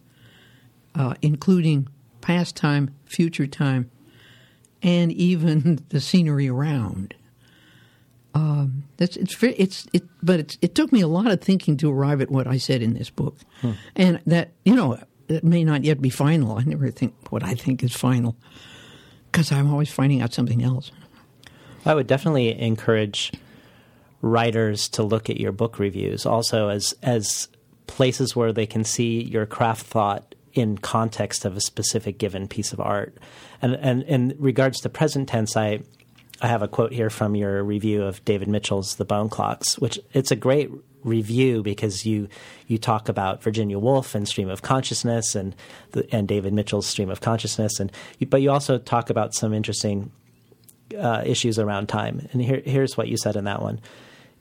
[0.97, 1.89] uh, including
[2.21, 3.91] past time, future time,
[4.83, 7.15] and even the scenery around.
[8.35, 11.91] Um, that's it's it's it, but it's, it took me a lot of thinking to
[11.91, 13.73] arrive at what I said in this book, hmm.
[13.95, 16.59] and that you know it may not yet be final.
[16.59, 18.37] I never think what I think is final
[19.31, 20.91] because I'm always finding out something else.
[21.85, 23.33] I would definitely encourage
[24.23, 27.49] writers to look at your book reviews also as as
[27.87, 32.73] places where they can see your craft thought in context of a specific given piece
[32.73, 33.17] of art.
[33.61, 35.81] And and in regards to present tense, I
[36.41, 39.99] I have a quote here from your review of David Mitchell's The Bone Clocks, which
[40.13, 40.71] it's a great
[41.05, 42.29] review because you
[42.67, 45.55] you talk about Virginia Woolf and Stream of Consciousness and
[45.93, 47.93] the, and David Mitchell's Stream of Consciousness, and
[48.29, 50.11] but you also talk about some interesting
[50.99, 52.29] uh, issues around time.
[52.33, 53.81] And here, here's what you said in that one.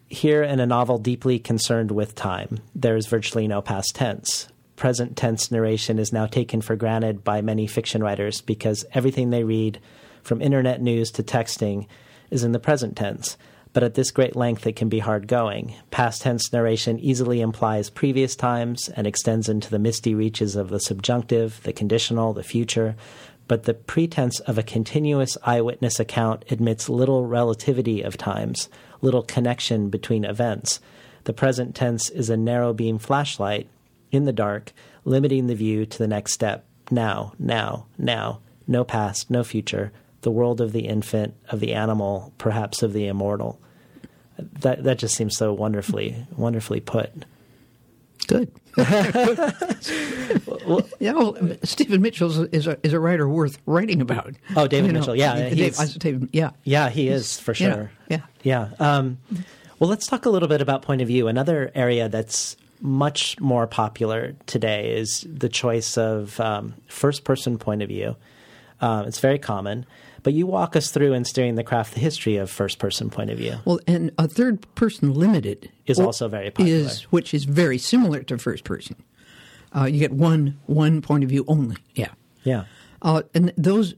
[0.07, 4.47] Here, in a novel deeply concerned with time, there is virtually no past tense.
[4.75, 9.43] Present tense narration is now taken for granted by many fiction writers because everything they
[9.43, 9.79] read,
[10.21, 11.87] from internet news to texting,
[12.29, 13.37] is in the present tense.
[13.71, 15.75] But at this great length, it can be hard going.
[15.91, 20.79] Past tense narration easily implies previous times and extends into the misty reaches of the
[20.79, 22.95] subjunctive, the conditional, the future,
[23.47, 28.69] but the pretense of a continuous eyewitness account admits little relativity of times,
[29.01, 30.79] little connection between events.
[31.25, 33.67] The present tense is a narrow beam flashlight
[34.11, 34.71] in the dark,
[35.03, 39.91] limiting the view to the next step now, now, now, no past, no future,
[40.21, 43.59] the world of the infant, of the animal, perhaps of the immortal.
[44.37, 47.09] That that just seems so wonderfully wonderfully put.
[48.27, 48.51] Good.
[48.77, 54.33] well, yeah, well, Stephen Mitchell is a, is a writer worth writing about.
[54.55, 57.91] Oh, David You know, Mitchell, yeah, Dave, David- yeah, Yeah, he is for Yeah, sure.
[58.09, 58.21] yeah.
[58.43, 58.69] yeah.
[58.79, 59.19] Um,
[59.79, 61.27] well, let's talk a little bit about point of view.
[61.27, 67.81] Another area that's much more popular today is the choice of um, first person point
[67.81, 68.15] of view.
[68.81, 69.85] Um, it's very common,
[70.23, 73.29] but you walk us through in steering the craft the history of first person point
[73.29, 73.55] of view.
[73.63, 76.69] Well, and a third person limited Is or- also very popular.
[76.69, 78.95] Is which is very similar to first person.
[79.75, 81.77] Uh, you get one one point of view only.
[81.95, 82.11] Yeah,
[82.43, 82.65] Yeah.
[83.01, 83.95] uh, and those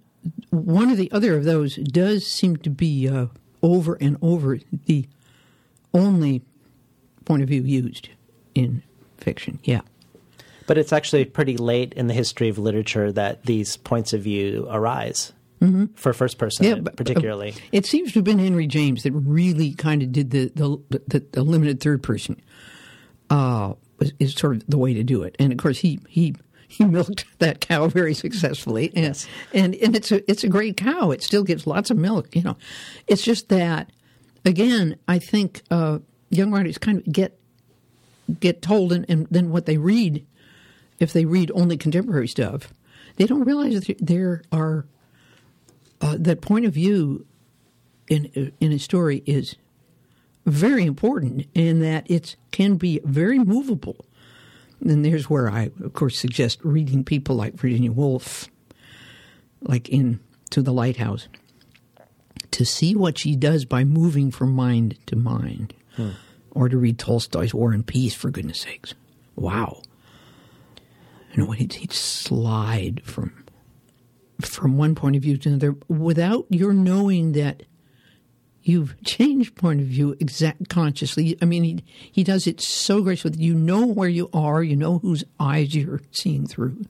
[0.49, 3.27] one or the other of those does seem to be uh,
[3.63, 5.07] over and over the
[5.93, 6.41] only
[7.25, 8.09] point of view used
[8.57, 8.83] in
[9.17, 9.59] fiction.
[9.63, 9.81] Yeah.
[10.65, 14.67] But it's actually pretty late in the history of literature that these points of view
[14.69, 15.89] arise Mhm.
[15.95, 17.55] for first person, Yeah, but- particularly.
[17.71, 21.23] It seems to have been Henry James that really kind of did the the, the,
[21.31, 22.39] the limited third person.
[23.29, 26.35] Uh, is, is sort of the way to do it, and of course he he
[26.67, 31.11] he milked that cow very successfully, and and and it's a it's a great cow.
[31.11, 32.35] It still gives lots of milk.
[32.35, 32.57] You know,
[33.07, 33.91] it's just that
[34.45, 37.37] again, I think uh, young writers kind of get
[38.39, 40.25] get told, and, and then what they read,
[40.99, 42.73] if they read only contemporary stuff,
[43.17, 44.85] they don't realize that there are
[46.01, 47.25] uh, that point of view
[48.07, 49.55] in in a story is
[50.45, 54.05] very important in that it can be very movable.
[54.79, 58.47] And there's where I, of course, suggest reading people like Virginia Woolf,
[59.61, 60.19] like in
[60.51, 61.27] To the Lighthouse,
[62.51, 65.73] to see what she does by moving from mind to mind,
[66.57, 68.95] or to read Tolstoy's War and Peace, for goodness sakes.
[69.35, 69.83] Wow.
[71.31, 73.45] You know, he'd, he'd slide from
[74.41, 77.63] from one point of view to another without your knowing that
[78.63, 81.37] you've changed point of view exact consciously.
[81.43, 83.37] I mean, he he does it so gracefully.
[83.37, 84.63] You know where you are.
[84.63, 86.85] You know whose eyes you're seeing through,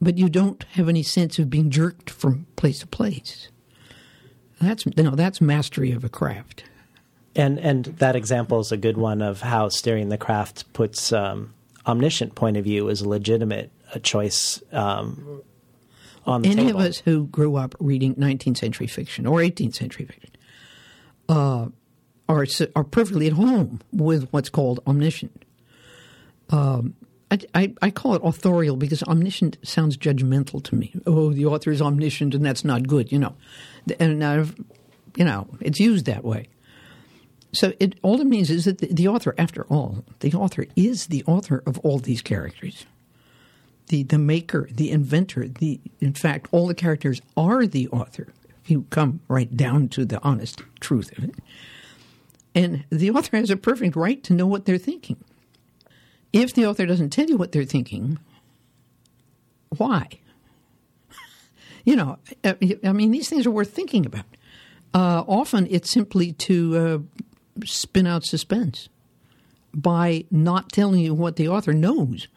[0.00, 3.48] but you don't have any sense of being jerked from place to place.
[4.60, 6.62] That's you know that's mastery of a craft.
[7.36, 11.52] And and that example is a good one of how steering the craft puts um,
[11.86, 15.42] omniscient point of view as a legitimate a choice um,
[16.24, 16.80] on the Any table.
[16.80, 20.30] of us who grew up reading 19th century fiction or 18th century fiction
[21.28, 21.66] uh,
[22.28, 25.44] are are perfectly at home with what's called omniscient.
[26.50, 26.94] Um,
[27.30, 30.92] I, I, I call it authorial because omniscient sounds judgmental to me.
[31.06, 33.34] Oh, the author is omniscient, and that's not good, you know.
[33.98, 34.54] And I've,
[35.16, 36.46] you know, it's used that way.
[37.56, 41.06] So it all it means is that the, the author, after all, the author is
[41.06, 42.86] the author of all these characters
[43.88, 48.32] the the maker, the inventor, the in fact, all the characters are the author.
[48.64, 51.34] If you come right down to the honest truth of it,
[52.54, 55.16] and the author has a perfect right to know what they're thinking.
[56.32, 58.18] If the author doesn't tell you what they're thinking,
[59.76, 60.08] why?
[61.84, 64.24] You know, I mean, these things are worth thinking about.
[64.92, 66.98] Uh, often, it's simply to uh,
[67.64, 68.88] spin out suspense
[69.74, 72.28] by not telling you what the author knows.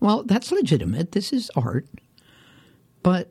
[0.00, 1.12] Well, that's legitimate.
[1.12, 1.86] This is art,
[3.02, 3.30] but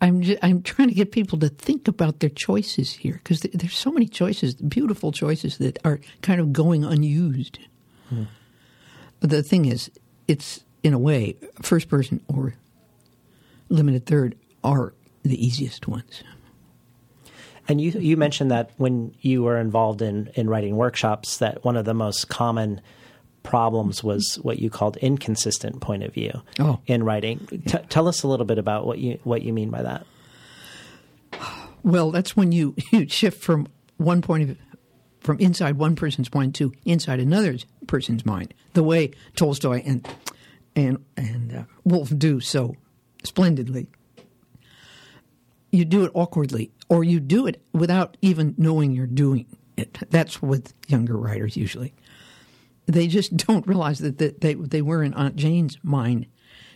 [0.00, 3.54] I'm ju- I'm trying to get people to think about their choices here because th-
[3.54, 7.58] there's so many choices, beautiful choices that are kind of going unused.
[8.08, 8.24] Hmm.
[9.20, 9.90] The thing is,
[10.26, 12.54] it's in a way first person or
[13.68, 16.22] limited third are the easiest ones.
[17.70, 21.76] And you you mentioned that when you were involved in in writing workshops, that one
[21.76, 22.80] of the most common
[23.44, 26.80] problems was what you called inconsistent point of view Oh.
[26.86, 27.38] in writing.
[27.66, 30.04] T- tell us a little bit about what you what you mean by that.
[31.82, 34.58] Well, that's when you, you shift from one point of
[35.20, 37.56] from inside one person's mind to inside another
[37.86, 40.06] person's mind, the way Tolstoy and
[40.74, 42.74] and and uh, Woolf do so
[43.22, 43.86] splendidly.
[45.70, 49.46] You do it awkwardly, or you do it without even knowing you're doing
[49.76, 49.98] it.
[50.10, 51.94] That's with younger writers usually.
[52.86, 56.26] They just don't realize that they they were in Aunt Jane's mind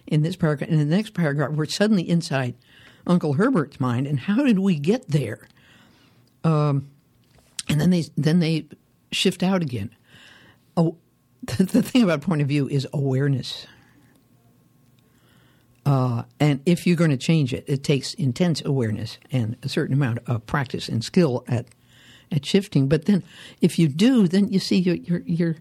[0.07, 0.71] in this paragraph.
[0.71, 2.55] And in the next paragraph, we're suddenly inside
[3.07, 5.49] Uncle Herbert's mind, and how did we get there?
[6.43, 6.91] Um,
[7.69, 8.67] and then they then they
[9.13, 9.91] shift out again.
[10.77, 10.97] Oh,
[11.43, 13.67] the, the thing about point of view is awareness.
[15.87, 19.95] Uh, and if you're going to change it, it takes intense awareness and a certain
[19.95, 21.67] amount of practice and skill at
[22.33, 22.89] at shifting.
[22.89, 23.23] But then,
[23.61, 25.57] if you do, then you see you're you're you're,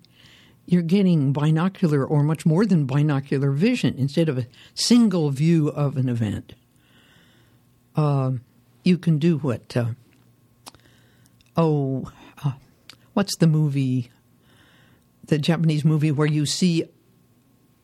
[0.65, 5.97] you're getting binocular or much more than binocular vision instead of a single view of
[5.97, 6.53] an event.
[7.95, 8.41] Um,
[8.83, 9.75] you can do what?
[9.75, 9.87] Uh,
[11.57, 12.11] oh,
[12.43, 12.53] uh,
[13.13, 14.09] what's the movie?
[15.25, 16.85] The Japanese movie where you see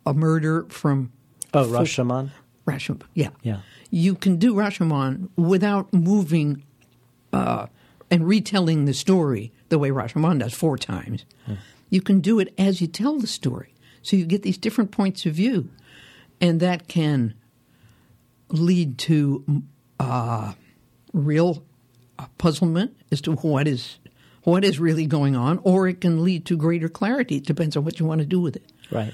[0.05, 1.11] a murder from
[1.53, 2.31] Oh, full- Rashomon.
[2.67, 3.29] Rashomon, yeah.
[3.41, 3.59] Yeah.
[3.89, 6.63] You can do Rashomon without moving
[7.33, 7.65] uh,
[8.11, 11.25] and retelling the story the way Rashomon does four times.
[11.89, 13.73] You can do it as you tell the story.
[14.03, 15.69] So you get these different points of view.
[16.39, 17.33] And that can
[18.49, 19.63] lead to
[19.99, 20.53] uh,
[21.13, 21.63] real
[22.17, 23.97] uh, puzzlement as to what is
[24.43, 27.35] what is really going on, or it can lead to greater clarity.
[27.37, 28.63] It depends on what you want to do with it.
[28.89, 29.13] Right.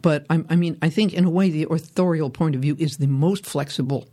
[0.00, 2.98] But I'm, I mean, I think in a way the authorial point of view is
[2.98, 4.08] the most flexible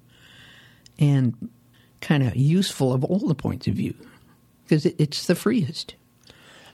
[0.98, 1.50] and
[2.02, 3.96] kind of useful of all the points of view
[4.64, 5.96] because it, it's the freest.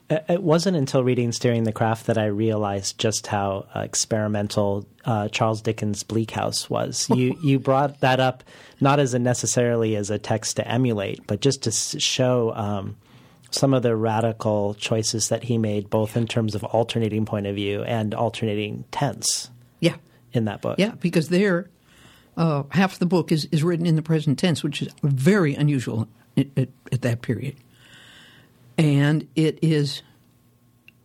[0.09, 5.29] It wasn't until reading Steering the Craft that I realized just how uh, experimental uh,
[5.29, 7.07] Charles Dickens' Bleak House was.
[7.15, 8.43] You you brought that up
[8.81, 12.97] not as a necessarily as a text to emulate, but just to show um,
[13.51, 17.55] some of the radical choices that he made, both in terms of alternating point of
[17.55, 19.49] view and alternating tense
[19.79, 19.95] Yeah,
[20.33, 20.79] in that book.
[20.79, 21.69] yeah, because there,
[22.37, 26.07] uh, half the book is, is written in the present tense, which is very unusual
[26.37, 27.55] at, at, at that period.
[28.77, 30.01] And it is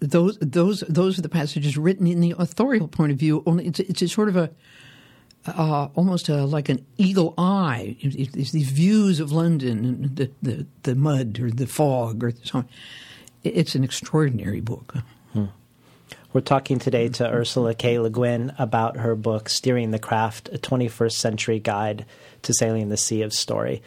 [0.01, 3.43] those those those are the passages written in the authorial point of view.
[3.45, 4.51] Only it's it's a sort of a
[5.49, 7.97] uh, almost a, like an eagle eye.
[8.01, 12.23] It- it- It's these views of London and the, the the mud or the fog
[12.25, 12.69] or so on.
[13.45, 14.95] It's an extraordinary book.
[16.33, 17.99] We're talking today to Ursula K.
[17.99, 22.05] Le Guin about her book, Steering the Craft A 21st Century Guide
[22.43, 23.81] to Sailing the Sea of Story.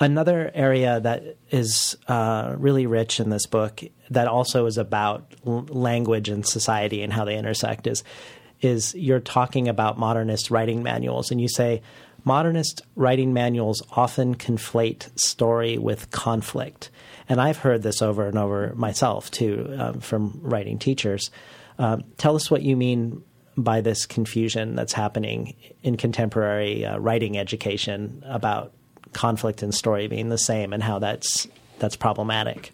[0.00, 5.66] Another area that is uh, really rich in this book, that also is about l-
[5.68, 8.04] language and society and how they intersect, is,
[8.60, 11.30] is you're talking about modernist writing manuals.
[11.30, 11.82] And you say,
[12.24, 16.90] modernist writing manuals often conflate story with conflict.
[17.28, 21.30] And I've heard this over and over myself, too, um, from writing teachers.
[21.78, 23.22] Um, tell us what you mean
[23.56, 28.72] by this confusion that's happening in contemporary uh, writing education about
[29.12, 31.48] conflict and story being the same and how that's
[31.78, 32.72] that's problematic.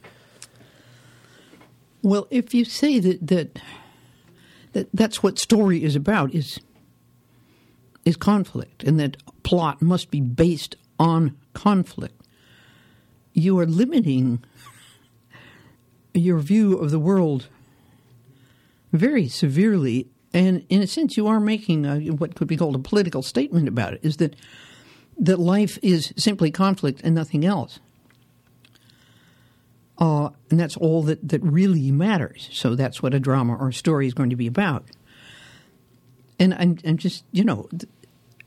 [2.03, 3.61] Well, if you say that that,
[4.72, 6.60] that that's what story is about is
[8.04, 12.20] is conflict, and that plot must be based on conflict,
[13.32, 14.42] you are limiting
[16.12, 17.46] your view of the world
[18.92, 20.08] very severely.
[20.34, 23.68] And in a sense, you are making a, what could be called a political statement
[23.68, 24.34] about it: is that
[25.18, 27.78] that life is simply conflict and nothing else.
[29.99, 32.49] Uh, and that's all that, that really matters.
[32.53, 34.88] So that's what a drama or a story is going to be about.
[36.38, 37.68] And I'm, I'm just, you know,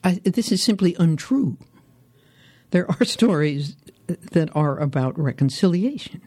[0.03, 1.57] I, this is simply untrue.
[2.71, 3.75] There are stories
[4.07, 6.21] that are about reconciliation.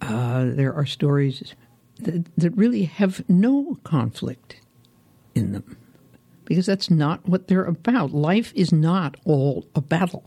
[0.00, 1.54] Uh, there are stories
[2.00, 4.60] that, that really have no conflict
[5.34, 5.76] in them
[6.44, 8.12] because that's not what they're about.
[8.12, 10.24] Life is not all a battle.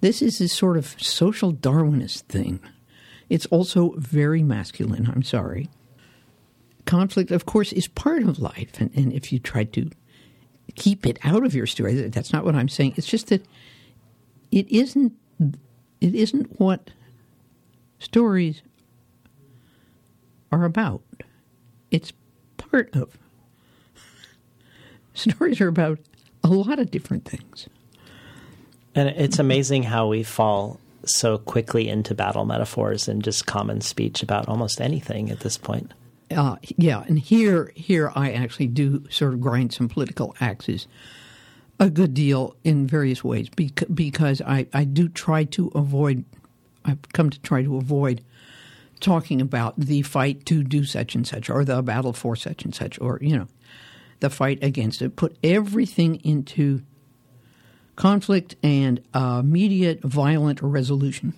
[0.00, 2.60] This is this sort of social Darwinist thing.
[3.28, 5.68] It's also very masculine, I'm sorry.
[6.86, 8.80] Conflict, of course, is part of life.
[8.80, 9.90] And, and if you try to
[10.74, 12.94] keep it out of your story, that's not what I'm saying.
[12.96, 13.44] It's just that
[14.50, 15.12] it isn't,
[16.00, 16.90] it isn't what
[17.98, 18.62] stories
[20.50, 21.02] are about.
[21.90, 22.12] It's
[22.56, 23.18] part of.
[25.14, 25.98] Stories are about
[26.44, 27.68] a lot of different things.
[28.94, 34.22] And it's amazing how we fall so quickly into battle metaphors and just common speech
[34.22, 35.92] about almost anything at this point.
[36.30, 40.86] Uh, yeah, and here here I actually do sort of grind some political axes
[41.80, 46.24] a good deal in various ways bec- because I, I do try to avoid
[46.84, 48.24] I've come to try to avoid
[49.00, 52.74] talking about the fight to do such and such or the battle for such and
[52.74, 53.46] such or you know
[54.20, 56.82] the fight against it put everything into
[57.98, 61.34] conflict and uh, immediate violent resolution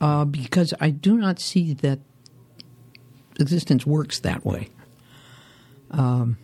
[0.00, 1.98] uh, because I do not see that
[3.40, 4.68] existence works that way.
[5.90, 6.38] Um,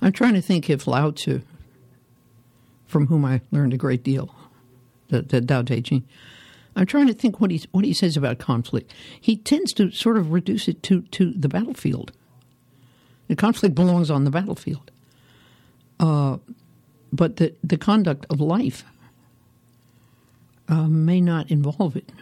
[0.00, 1.42] I'm trying to think if Lao Tzu,
[2.88, 4.34] from whom I learned a great deal,
[5.10, 6.04] the, the Tao Te Ching,
[6.74, 8.92] I'm trying to think what he what he says about conflict.
[9.20, 12.10] He tends to sort of reduce it to to the battlefield.
[13.32, 14.90] The conflict belongs on the battlefield,
[15.98, 16.36] uh,
[17.10, 18.84] but the the conduct of life
[20.68, 22.12] uh, may not involve it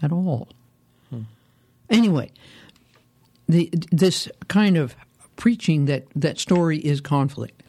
[0.00, 0.48] at all.
[1.10, 1.24] Hmm.
[1.90, 2.30] Anyway,
[3.46, 4.96] the this kind of
[5.36, 7.62] preaching that that story is conflict,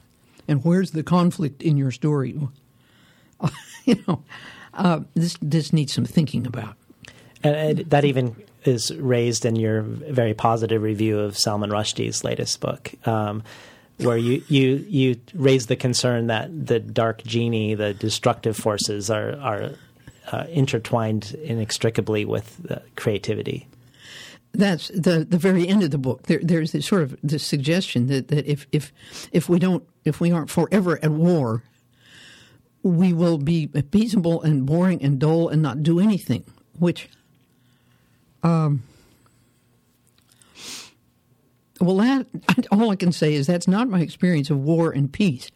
[0.47, 2.39] and where's the conflict in your story?
[3.83, 4.23] you know,
[4.73, 6.77] uh, this this needs some thinking about.
[7.43, 12.59] And, and that even is raised in your very positive review of Salman Rushdie's latest
[12.59, 12.91] book.
[13.07, 13.43] Um,
[13.97, 19.35] where you, you you raise the concern that the dark genie, the destructive forces, are
[19.39, 19.71] are
[20.31, 23.67] uh, intertwined inextricably with creativity.
[24.53, 26.23] That's the the very end of the book.
[26.23, 28.91] There, there's this sort of this suggestion that, that if if
[29.31, 31.63] if we don't if we aren't forever at war,
[32.83, 36.43] we will be peaceable and boring and dull and not do anything.
[36.77, 37.09] Which,
[38.43, 38.83] um,
[41.79, 42.27] well, that
[42.71, 45.49] all I can say is that's not my experience of war and peace.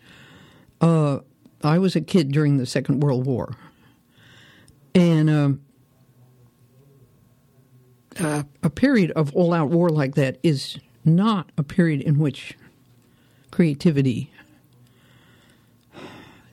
[0.82, 1.20] Uh,
[1.64, 3.56] I was a kid during the Second World War,
[4.94, 5.62] and um,
[8.20, 12.56] uh, a period of all out war like that is not a period in which
[13.52, 14.32] creativity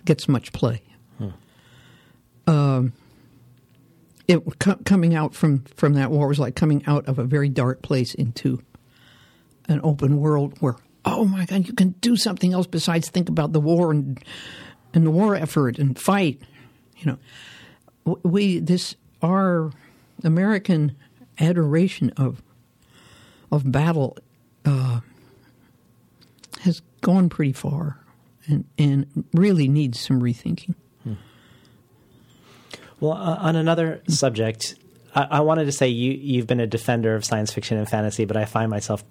[0.04, 0.82] gets much play.
[1.18, 1.28] Hmm.
[2.46, 2.92] Um,
[4.26, 7.48] it co- coming out from, from that war was like coming out of a very
[7.48, 8.62] dark place into
[9.68, 13.52] an open world where oh my god you can do something else besides think about
[13.52, 14.22] the war and
[14.92, 16.40] and the war effort and fight
[16.98, 17.18] you
[18.06, 19.70] know we this our
[20.22, 20.94] American
[21.40, 22.42] adoration of
[23.50, 24.16] of battle
[24.64, 25.00] uh,
[26.60, 28.00] has gone pretty far,
[28.46, 30.74] and and really needs some rethinking.
[33.00, 34.76] Well, uh, on another subject,
[35.14, 38.24] I, I, wanted to say you you've been a defender of science fiction and fantasy,
[38.24, 39.04] but I find myself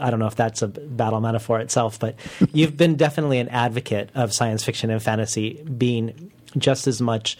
[0.00, 2.16] I don't know if that's a battle metaphor itself, but
[2.52, 7.38] you've been definitely an advocate of science fiction and fantasy being just as much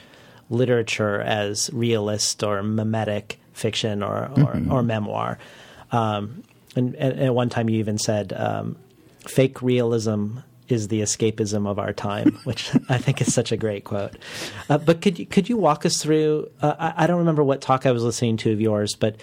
[0.50, 4.72] literature as realist or mimetic fiction or or, mm-hmm.
[4.72, 5.38] or memoir.
[5.90, 6.42] Um,
[6.74, 8.76] and, and, at one time, you even said, um,
[9.26, 13.84] "Fake realism is the escapism of our time," which I think is such a great
[13.84, 14.16] quote.
[14.68, 16.50] Uh, but could you could you walk us through?
[16.60, 19.20] Uh, I, I, don't remember what talk I was listening to of yours, but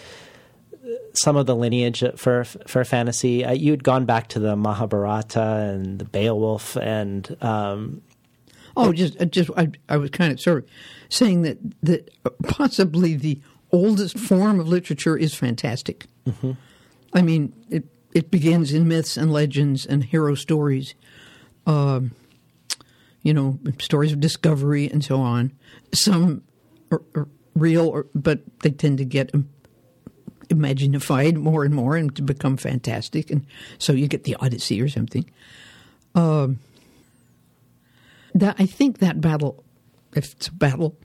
[1.14, 3.44] some of the lineage for for fantasy.
[3.46, 7.36] Uh, you had gone back to the Mahabharata and the Beowulf and.
[7.42, 8.02] Um,
[8.78, 10.70] oh, just just I, I was kind of sort of
[11.10, 12.10] saying that that
[12.44, 13.40] possibly the
[13.72, 16.06] oldest form of literature is fantastic.
[16.26, 16.52] Mm-hmm.
[17.14, 20.96] I mean, it it begins in myths and legends and hero stories,
[21.70, 22.12] um,
[23.22, 25.52] you know, stories of discovery and so on.
[25.94, 26.42] Some
[26.92, 29.32] are, real, but they tend to get
[30.48, 33.46] imaginified more and more and to become fantastic, and
[33.78, 35.30] so you get the Odyssey or something.
[36.16, 36.60] Um,
[38.34, 39.64] that I think that battle,
[40.16, 40.98] if it's a battle,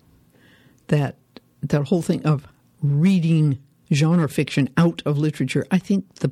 [0.87, 1.17] that
[1.63, 2.49] that whole thing of
[2.83, 3.59] reading
[3.93, 6.31] genre fiction out of literature, I think the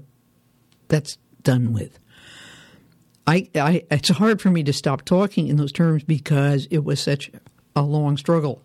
[0.88, 1.98] that's done with.
[3.26, 7.00] I, I it's hard for me to stop talking in those terms because it was
[7.00, 7.30] such
[7.76, 8.62] a long struggle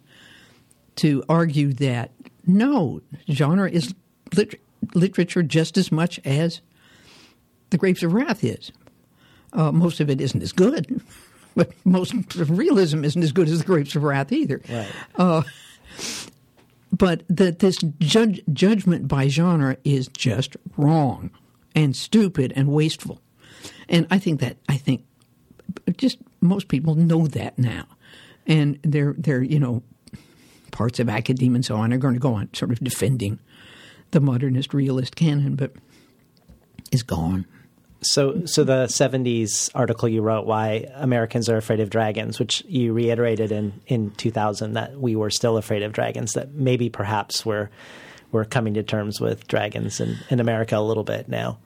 [0.97, 2.12] to argue that
[2.45, 3.93] no genre is
[4.36, 4.60] lit-
[4.93, 6.62] literature just as much as
[7.70, 8.72] the Grapes of Wrath is.
[9.53, 11.01] Uh, most of it isn't as good,
[11.55, 14.62] but most realism isn't as good as the Grapes of Wrath either.
[14.70, 14.88] Right.
[15.16, 15.43] Uh,
[16.91, 21.30] but that this judge, judgment by genre is just wrong
[21.76, 23.22] and stupid and wasteful.
[23.89, 25.03] And I think that I think
[25.97, 27.85] just most people know that now,
[28.45, 29.83] and they're they're you know
[30.71, 33.39] parts of academia and so on are going to go on sort of defending
[34.11, 35.71] the modernist realist canon, but
[36.91, 37.45] is gone.
[38.01, 42.93] So, so the '70s article you wrote, "Why Americans Are Afraid of Dragons," which you
[42.93, 47.69] reiterated in in 2000 that we were still afraid of dragons, that maybe perhaps we're
[48.31, 51.57] we're coming to terms with dragons in, in America a little bit now.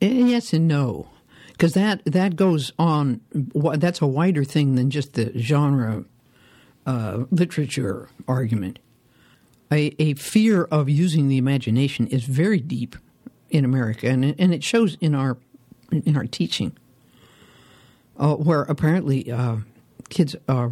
[0.00, 1.06] Eh, yes and no,
[1.58, 3.20] because that that goes on.
[3.32, 6.04] That's a wider thing than just the genre
[6.86, 8.78] uh, literature argument.
[9.70, 12.96] A, a fear of using the imagination is very deep
[13.50, 15.36] in America, and and it shows in our
[15.90, 16.76] in our teaching,
[18.16, 19.56] uh, where apparently uh,
[20.10, 20.68] kids uh,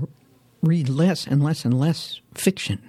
[0.62, 2.80] read less and less and less fiction,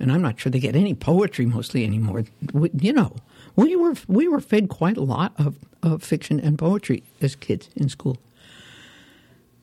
[0.00, 2.24] and I'm not sure they get any poetry mostly anymore.
[2.52, 3.14] You know,
[3.54, 7.68] we were we were fed quite a lot of, of fiction and poetry as kids
[7.76, 8.18] in school,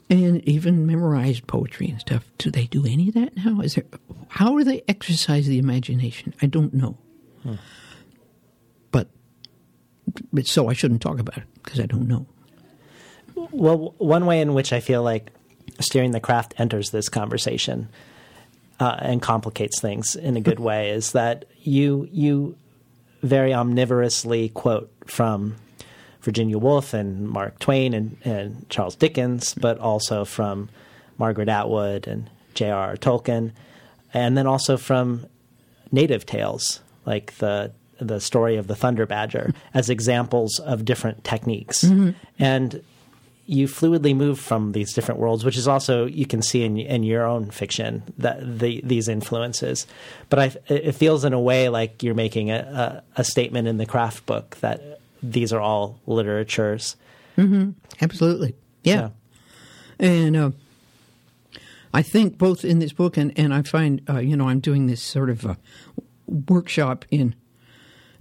[0.09, 2.25] and even memorized poetry and stuff.
[2.37, 3.61] Do they do any of that now?
[3.61, 3.85] Is there
[4.29, 6.33] how do they exercise the imagination?
[6.41, 6.97] I don't know.
[7.43, 7.55] Hmm
[10.31, 12.25] but so I shouldn't talk about it because I don't know.
[13.51, 15.31] Well, one way in which I feel like
[15.79, 17.89] steering the craft enters this conversation
[18.79, 22.55] uh, and complicates things in a good way is that you you
[23.21, 25.55] very omnivorously quote from
[26.27, 30.67] Virginia Woolf and Mark Twain and, and Charles Dickens, but also from
[31.17, 32.97] Margaret Atwood and J.R.R.
[32.97, 33.53] Tolkien,
[34.13, 35.25] and then also from
[35.89, 41.85] native tales like the the story of the thunder badger as examples of different techniques.
[41.85, 42.09] Mm-hmm.
[42.37, 42.83] And
[43.45, 47.03] you fluidly move from these different worlds, which is also you can see in, in
[47.03, 49.87] your own fiction that the, these influences.
[50.29, 53.77] But I, it feels in a way like you're making a, a, a statement in
[53.77, 56.95] the craft book that these are all literatures.
[57.37, 57.71] Mm-hmm.
[58.01, 59.09] Absolutely, yeah.
[59.99, 60.51] And uh,
[61.93, 64.87] I think both in this book and and I find uh, you know I'm doing
[64.87, 65.57] this sort of
[66.27, 67.35] workshop in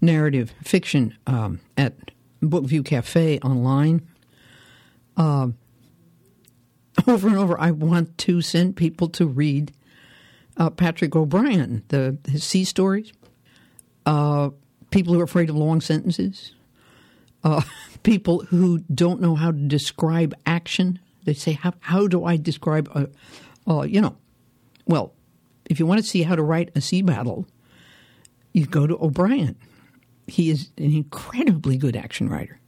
[0.00, 1.94] narrative fiction um, at
[2.42, 4.06] Bookview Cafe online.
[5.16, 5.48] Uh,
[7.06, 9.72] over and over, I want to send people to read
[10.56, 13.12] uh, Patrick O'Brian, the his sea stories.
[14.04, 14.50] Uh,
[14.90, 16.52] people who are afraid of long sentences.
[17.44, 17.62] Uh,
[18.02, 20.98] people who don't know how to describe action.
[21.24, 23.08] They say, "How how do I describe a,
[23.70, 24.16] uh, you know?"
[24.86, 25.12] Well,
[25.68, 27.46] if you want to see how to write a sea battle,
[28.52, 29.56] you go to O'Brian.
[30.26, 32.58] he is an incredibly good action writer.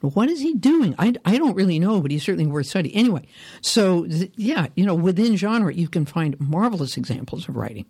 [0.00, 0.96] What is he doing?
[0.98, 2.96] I, I don't really know, but he's certainly worth studying.
[2.96, 3.24] Anyway,
[3.60, 7.86] so th- yeah, you know, within genre, you can find marvelous examples of writing.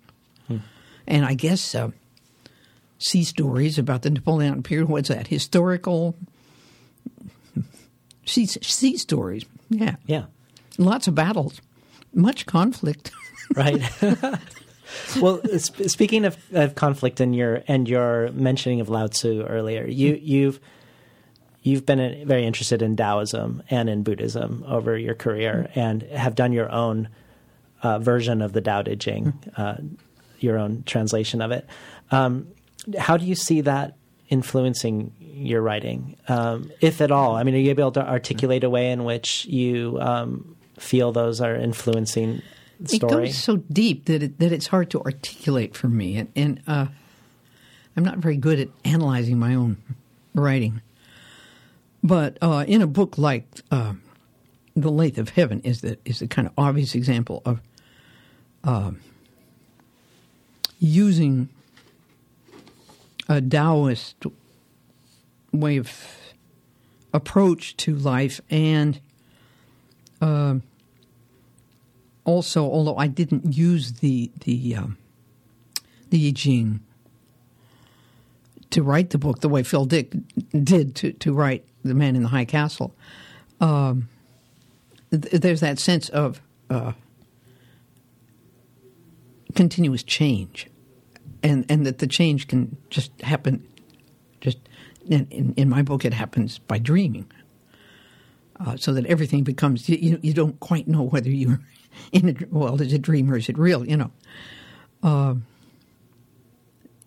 [0.47, 0.59] Hmm.
[1.07, 1.91] And I guess uh,
[3.03, 5.27] sea stories about the Napoleonic period, what's that?
[5.27, 6.17] Historical
[8.25, 9.45] sea, sea stories.
[9.69, 9.97] Yeah.
[10.07, 10.27] Yeah.
[10.79, 11.61] Lots of battles,
[12.15, 13.11] much conflict.
[13.57, 13.83] right.
[15.21, 20.19] well, speaking of, of, conflict and your and your mentioning of Lao Tzu earlier, you
[20.23, 20.61] you've
[21.63, 26.53] you've been very interested in Taoism and in Buddhism over your career, and have done
[26.53, 27.09] your own
[27.83, 29.77] uh, version of the Tao Te Ching, uh,
[30.39, 31.67] your own translation of it.
[32.11, 32.47] Um,
[32.99, 33.97] how do you see that
[34.28, 37.37] influencing your writing, um, if at all?
[37.37, 41.41] I mean, are you able to articulate a way in which you um, feel those
[41.41, 42.43] are influencing
[42.87, 43.24] story.
[43.24, 46.62] It goes so deep that it, that it's hard to articulate for me, and, and
[46.66, 46.87] uh,
[47.97, 49.76] I'm not very good at analyzing my own
[50.35, 50.80] writing.
[52.03, 53.95] But uh, in a book like uh,
[54.74, 57.61] "The Lathe of Heaven" is the is the kind of obvious example of
[58.64, 58.93] uh,
[60.78, 61.49] using
[63.37, 64.26] a Taoist
[65.53, 66.07] way of
[67.12, 69.01] approach to life and
[70.20, 70.57] uh,
[72.24, 74.97] also, although I didn't use the the um,
[76.11, 76.80] the I Ching
[78.70, 80.14] to write the book the way Phil Dick
[80.51, 82.95] did to, to write The Man in the High Castle,
[83.61, 84.09] um,
[85.11, 86.93] th- there's that sense of uh,
[89.55, 90.68] continuous change,
[91.43, 93.66] and and that the change can just happen.
[94.40, 94.59] Just
[95.09, 97.30] in, in my book, it happens by dreaming,
[98.61, 101.61] uh, so that everything becomes you, you don't quite know whether you're
[102.12, 103.86] in a, well, is it dream or is it real?
[103.86, 104.11] You know,
[105.03, 105.34] uh,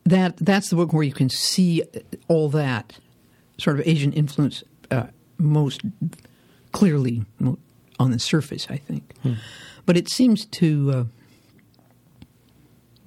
[0.05, 1.83] that that's the book where you can see
[2.27, 2.99] all that
[3.57, 5.07] sort of Asian influence uh,
[5.37, 5.81] most
[6.71, 7.23] clearly
[7.99, 8.67] on the surface.
[8.69, 9.33] I think, hmm.
[9.85, 11.03] but it seems to uh,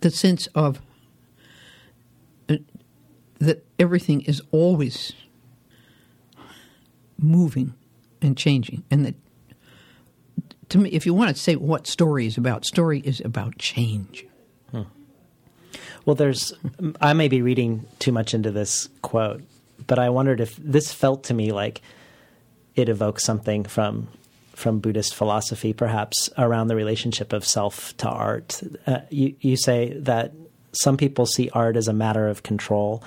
[0.01, 0.81] the sense of
[3.39, 5.13] that everything is always
[7.19, 7.75] moving
[8.21, 9.15] and changing, and that
[10.71, 14.27] to me, if you want to say what story is about, story is about change.
[14.71, 14.83] Hmm.
[16.05, 16.53] Well, there's,
[17.01, 19.43] I may be reading too much into this quote,
[19.87, 21.81] but I wondered if this felt to me like
[22.75, 24.09] it evokes something from
[24.55, 28.61] from Buddhist philosophy, perhaps around the relationship of self to art.
[28.87, 30.33] Uh, you you say that
[30.73, 33.03] some people see art as a matter of control.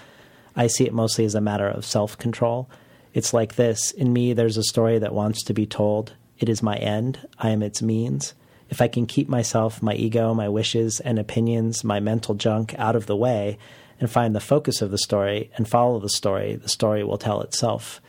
[0.56, 2.70] I see it mostly as a matter of self control.
[3.14, 6.14] It's like this in me, there's a story that wants to be told.
[6.40, 8.34] It is my end, I am its means.
[8.70, 12.96] If I can keep myself, my ego, my wishes and opinions, my mental junk out
[12.96, 13.58] of the way,
[14.00, 17.42] and find the focus of the story and follow the story, the story will tell
[17.42, 18.02] itself.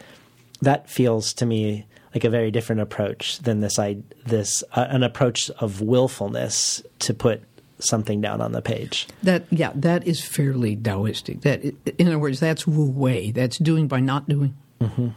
[0.62, 5.03] That feels to me like a very different approach than this I, this uh, an
[5.03, 7.43] approach of willfulness to put
[7.85, 9.09] something down on the page.
[9.22, 11.43] That yeah, that is fairly Taoistic.
[11.43, 11.64] That
[11.99, 13.30] in other words, that's Wu Wei.
[13.30, 15.09] That's doing by not doing, mm-hmm.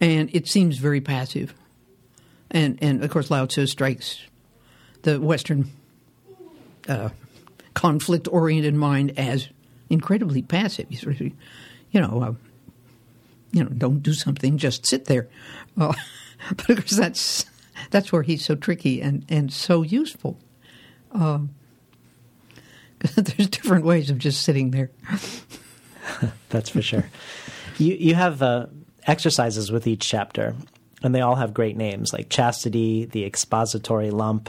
[0.00, 1.54] and it seems very passive.
[2.50, 4.22] And and of course, Lao Tzu strikes
[5.02, 5.70] the Western
[6.88, 7.10] uh,
[7.74, 9.48] conflict-oriented mind as
[9.90, 10.86] incredibly passive.
[10.90, 11.32] You sort of,
[11.90, 12.34] you know, uh,
[13.52, 15.28] you know, don't do something, just sit there.
[15.78, 15.94] Uh,
[16.56, 17.46] but of course, that's
[17.90, 20.38] that's where he's so tricky and and so useful.
[21.12, 21.40] Uh,
[23.16, 24.90] there's different ways of just sitting there.
[26.48, 27.04] That's for sure.
[27.78, 28.66] you you have uh,
[29.06, 30.54] exercises with each chapter,
[31.02, 34.48] and they all have great names like chastity, the expository lump,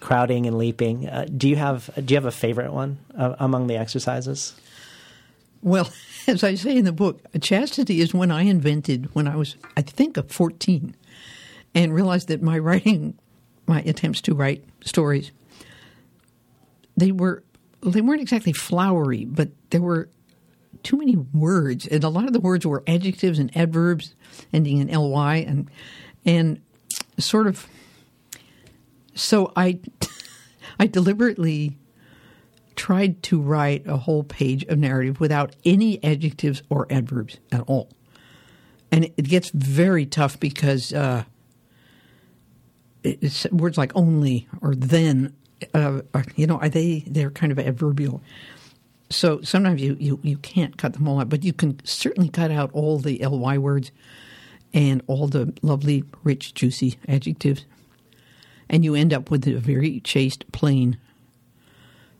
[0.00, 1.08] crowding and leaping.
[1.08, 4.54] Uh, do you have do you have a favorite one uh, among the exercises?
[5.62, 5.88] Well,
[6.26, 9.82] as I say in the book, chastity is when I invented when I was I
[9.82, 10.96] think of 14
[11.74, 13.16] and realized that my writing
[13.66, 15.30] my attempts to write stories
[16.96, 17.42] they were
[17.82, 20.08] they weren't exactly flowery, but there were
[20.82, 24.14] too many words, and a lot of the words were adjectives and adverbs
[24.52, 25.70] ending in ly, and
[26.24, 26.60] and
[27.18, 27.66] sort of.
[29.14, 29.80] So I,
[30.80, 31.76] I deliberately
[32.76, 37.90] tried to write a whole page of narrative without any adjectives or adverbs at all,
[38.90, 41.24] and it, gets very tough because uh,
[43.50, 45.34] words like only or then
[45.74, 46.00] uh,
[46.36, 48.22] you know, are they they're kind of adverbial.
[49.10, 52.50] So sometimes you, you, you can't cut them all out, but you can certainly cut
[52.50, 53.92] out all the ly words
[54.72, 57.66] and all the lovely, rich, juicy adjectives,
[58.70, 60.96] and you end up with a very chaste, plain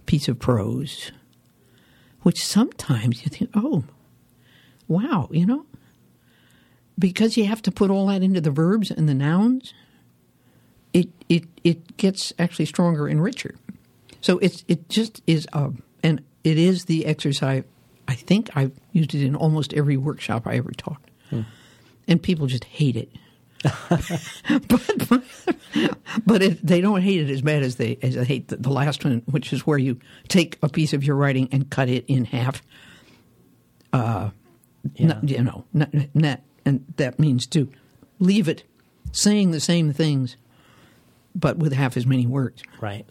[0.05, 1.13] piece of prose,
[2.23, 3.85] which sometimes you think, oh,
[4.87, 5.65] wow, you know,
[6.99, 9.73] because you have to put all that into the verbs and the nouns
[10.93, 13.55] it it it gets actually stronger and richer.
[14.21, 17.65] So it's it just is a um, and it is the exercise.
[18.09, 21.43] I think I've used it in almost every workshop I ever taught, hmm.
[22.09, 23.11] and people just hate it.
[23.63, 24.69] but
[25.09, 25.23] but,
[26.27, 28.71] but it, they don't hate it as bad as they as they hate the, the,
[28.71, 32.05] last one, which is where you take a piece of your writing and cut it
[32.09, 32.61] in half.
[33.93, 34.31] Uh,
[34.95, 35.07] yeah.
[35.07, 37.71] not, you know, not, not, and that means to
[38.19, 38.65] leave it
[39.13, 40.37] saying the same things
[41.35, 42.63] but with half as many words.
[42.81, 43.07] Right.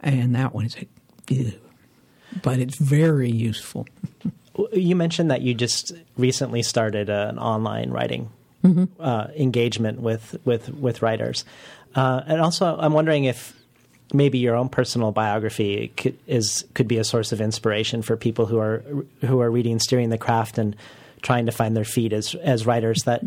[0.00, 0.88] And that one is like,
[1.28, 1.52] ew.
[2.42, 3.86] but it's very useful.
[4.72, 8.30] you mentioned that you just recently started an online writing
[8.64, 8.84] mm-hmm.
[9.00, 11.44] uh, engagement with with with writers,
[11.94, 13.56] uh, and also I'm wondering if
[14.12, 18.46] maybe your own personal biography could, is could be a source of inspiration for people
[18.46, 18.82] who are
[19.20, 20.76] who are reading Steering the Craft and
[21.22, 23.22] trying to find their feet as as writers that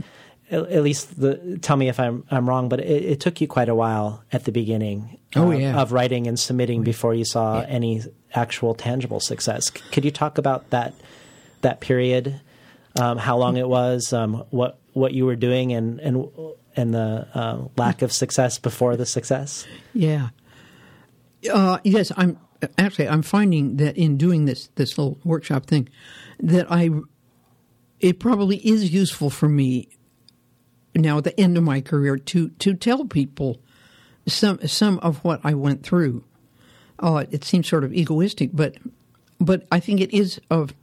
[0.52, 3.70] at, least the, tell me if I'm I'm wrong, but it, it, took you quite
[3.70, 5.18] a while at the beginning.
[5.36, 5.82] Oh, uh, yeah.
[5.82, 7.68] of writing and submitting before you saw yeah.
[7.68, 9.70] any actual tangible success.
[9.70, 10.94] Could you talk about that
[11.62, 12.40] that period?
[13.00, 14.14] Um, how long it was?
[14.14, 16.28] Um, what what you were doing, and and
[16.76, 19.66] and the uh, lack of success before the success?
[19.94, 20.30] Yeah.
[21.52, 22.38] Uh, yes, I'm
[22.78, 25.90] actually I'm finding that in doing this this little workshop thing,
[26.40, 26.90] that I
[28.00, 29.88] it probably is useful for me
[30.96, 33.60] now at the end of my career to to tell people
[34.28, 36.24] some some of what I went through.
[37.00, 38.76] Oh, it seems sort of egoistic, but
[39.40, 40.74] but I think it is of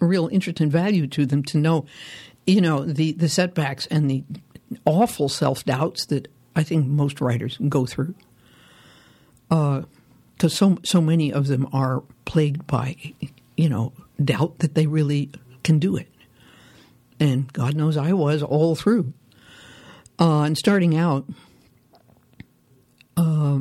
[0.00, 1.86] real interest and value to them to know,
[2.46, 4.24] you know, the the setbacks and the
[4.84, 8.14] awful self doubts that I think most writers go through.
[9.48, 9.84] Because
[10.44, 12.96] uh, so so many of them are plagued by,
[13.56, 13.92] you know,
[14.22, 15.30] doubt that they really
[15.62, 16.08] can do it,
[17.20, 19.12] and God knows I was all through.
[20.22, 21.26] Uh, and starting out,
[23.16, 23.58] uh,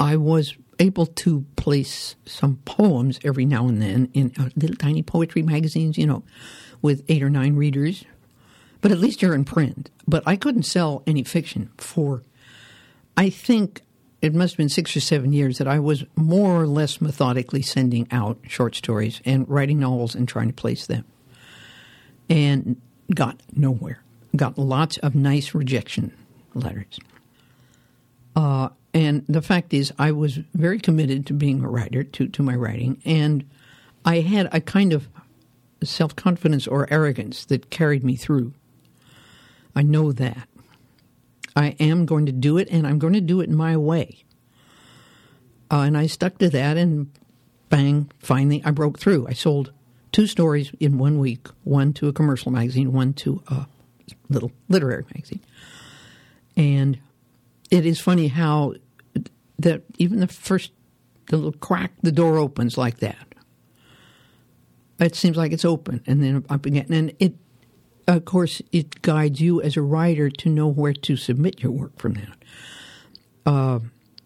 [0.00, 5.04] I was able to place some poems every now and then in uh, little tiny
[5.04, 6.24] poetry magazines, you know,
[6.82, 8.04] with eight or nine readers.
[8.80, 9.90] But at least you're in print.
[10.08, 12.24] But I couldn't sell any fiction for,
[13.16, 13.82] I think
[14.20, 17.62] it must have been six or seven years that I was more or less methodically
[17.62, 21.04] sending out short stories and writing novels and trying to place them.
[22.28, 22.80] and
[23.14, 24.02] got nowhere.
[24.34, 26.12] Got lots of nice rejection
[26.54, 26.98] letters.
[28.36, 32.42] Uh, and the fact is, I was very committed to being a writer, to, to
[32.42, 33.48] my writing, and
[34.04, 35.08] I had a kind of
[35.82, 38.52] self confidence or arrogance that carried me through.
[39.74, 40.48] I know that.
[41.56, 44.24] I am going to do it, and I'm going to do it my way.
[45.70, 47.10] Uh, and I stuck to that, and
[47.68, 49.26] bang, finally, I broke through.
[49.28, 49.72] I sold
[50.12, 53.66] two stories in one week one to a commercial magazine, one to a
[54.30, 55.40] little literary magazine.
[56.56, 56.98] And
[57.70, 58.74] it is funny how
[59.58, 60.72] that even the first
[61.28, 63.26] the little crack the door opens like that.
[64.98, 67.34] It seems like it's open, and then up again, and it
[68.16, 71.98] of course, it guides you as a writer to know where to submit your work
[71.98, 72.38] from that.
[73.46, 73.78] Uh,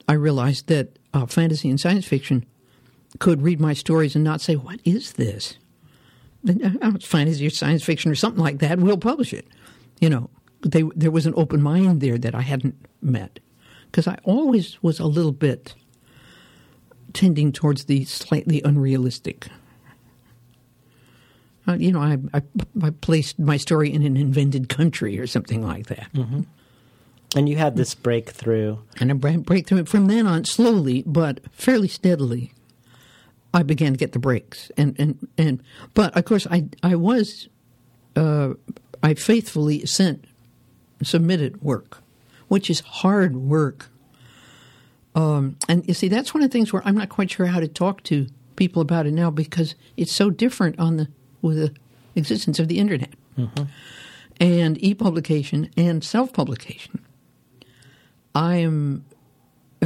[0.09, 2.46] I realized that uh, fantasy and science fiction
[3.18, 5.59] could read my stories and not say, What is this?
[6.48, 6.52] Uh,
[6.94, 8.78] it's fantasy or science fiction or something like that.
[8.78, 9.46] We'll publish it.
[10.01, 10.30] You know,
[10.62, 13.38] they, there was an open mind there that I hadn't met.
[13.86, 15.74] Because I always was a little bit
[17.12, 19.49] tending towards the slightly unrealistic
[21.66, 22.42] uh, you know, I, I,
[22.82, 26.12] I, placed my story in an invented country or something like that.
[26.12, 26.42] Mm-hmm.
[27.36, 28.78] And you had this breakthrough.
[29.01, 29.84] And a breakthrough.
[29.86, 32.53] From then on, slowly but fairly steadily,
[33.53, 34.70] I began to get the breaks.
[34.76, 35.62] And, and, and
[35.95, 37.49] but of course, I, I was,
[38.14, 38.55] uh,
[39.05, 40.24] I faithfully sent,
[41.02, 41.98] submitted work,
[42.48, 43.90] which is hard work.
[45.14, 47.61] Um, and you see, that's one of the things where I'm not quite sure how
[47.61, 48.26] to talk to
[48.57, 51.09] people about it now because it's so different on the
[51.42, 51.74] with the
[52.14, 53.64] existence of the internet mm-hmm.
[54.40, 57.05] and e-publication and self-publication.
[58.34, 59.05] I am.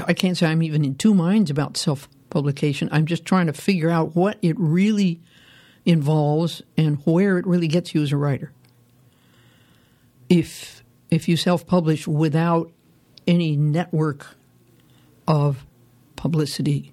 [0.06, 2.88] I can't say I'm even in two minds about self-publication.
[2.92, 5.20] I'm just trying to figure out what it really
[5.84, 8.52] involves and where it really gets you as a writer.
[10.28, 12.70] If if you self-publish without
[13.26, 14.36] any network
[15.26, 15.64] of
[16.16, 16.92] publicity,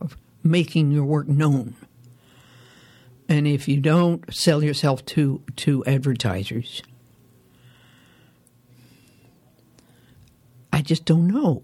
[0.00, 1.74] of making your work known,
[3.28, 6.82] and if you don't sell yourself to to advertisers,
[10.72, 11.62] I just don't know.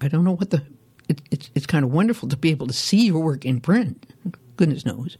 [0.00, 0.62] I don't know what the.
[1.08, 4.06] It, it's it's kind of wonderful to be able to see your work in print.
[4.56, 5.18] Goodness knows.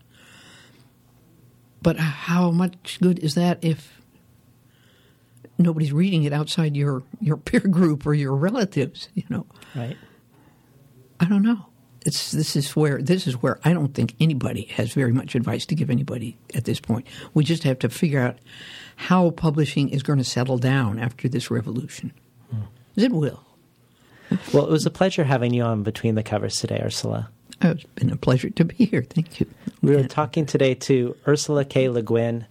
[1.82, 4.00] But how much good is that if
[5.58, 9.08] nobody's reading it outside your your peer group or your relatives?
[9.14, 9.96] You know, right?
[11.20, 11.66] I don't know
[12.04, 15.66] it's this is where this is where I don't think anybody has very much advice
[15.66, 17.06] to give anybody at this point.
[17.32, 18.38] We just have to figure out
[18.96, 22.12] how publishing is going to settle down after this revolution.
[22.50, 22.62] Hmm.
[22.96, 23.44] It will.
[24.52, 27.30] Well, it was a pleasure having you on Between the Covers today, Ursula.
[27.60, 29.02] It's been a pleasure to be here.
[29.02, 29.46] Thank you.
[29.80, 31.88] We were talking today to Ursula K.
[31.88, 32.46] Le Guin,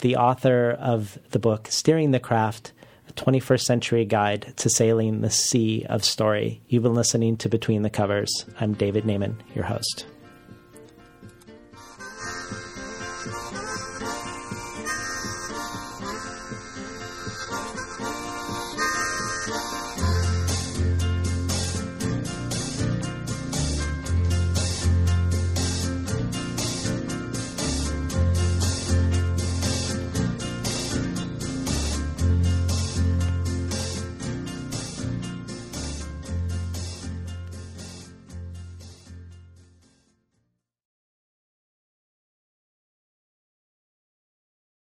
[0.00, 2.72] the author of the book Steering the Craft
[3.18, 6.62] 21st Century Guide to Sailing the Sea of Story.
[6.68, 8.30] You've been listening to Between the Covers.
[8.60, 10.06] I'm David Naimon, your host.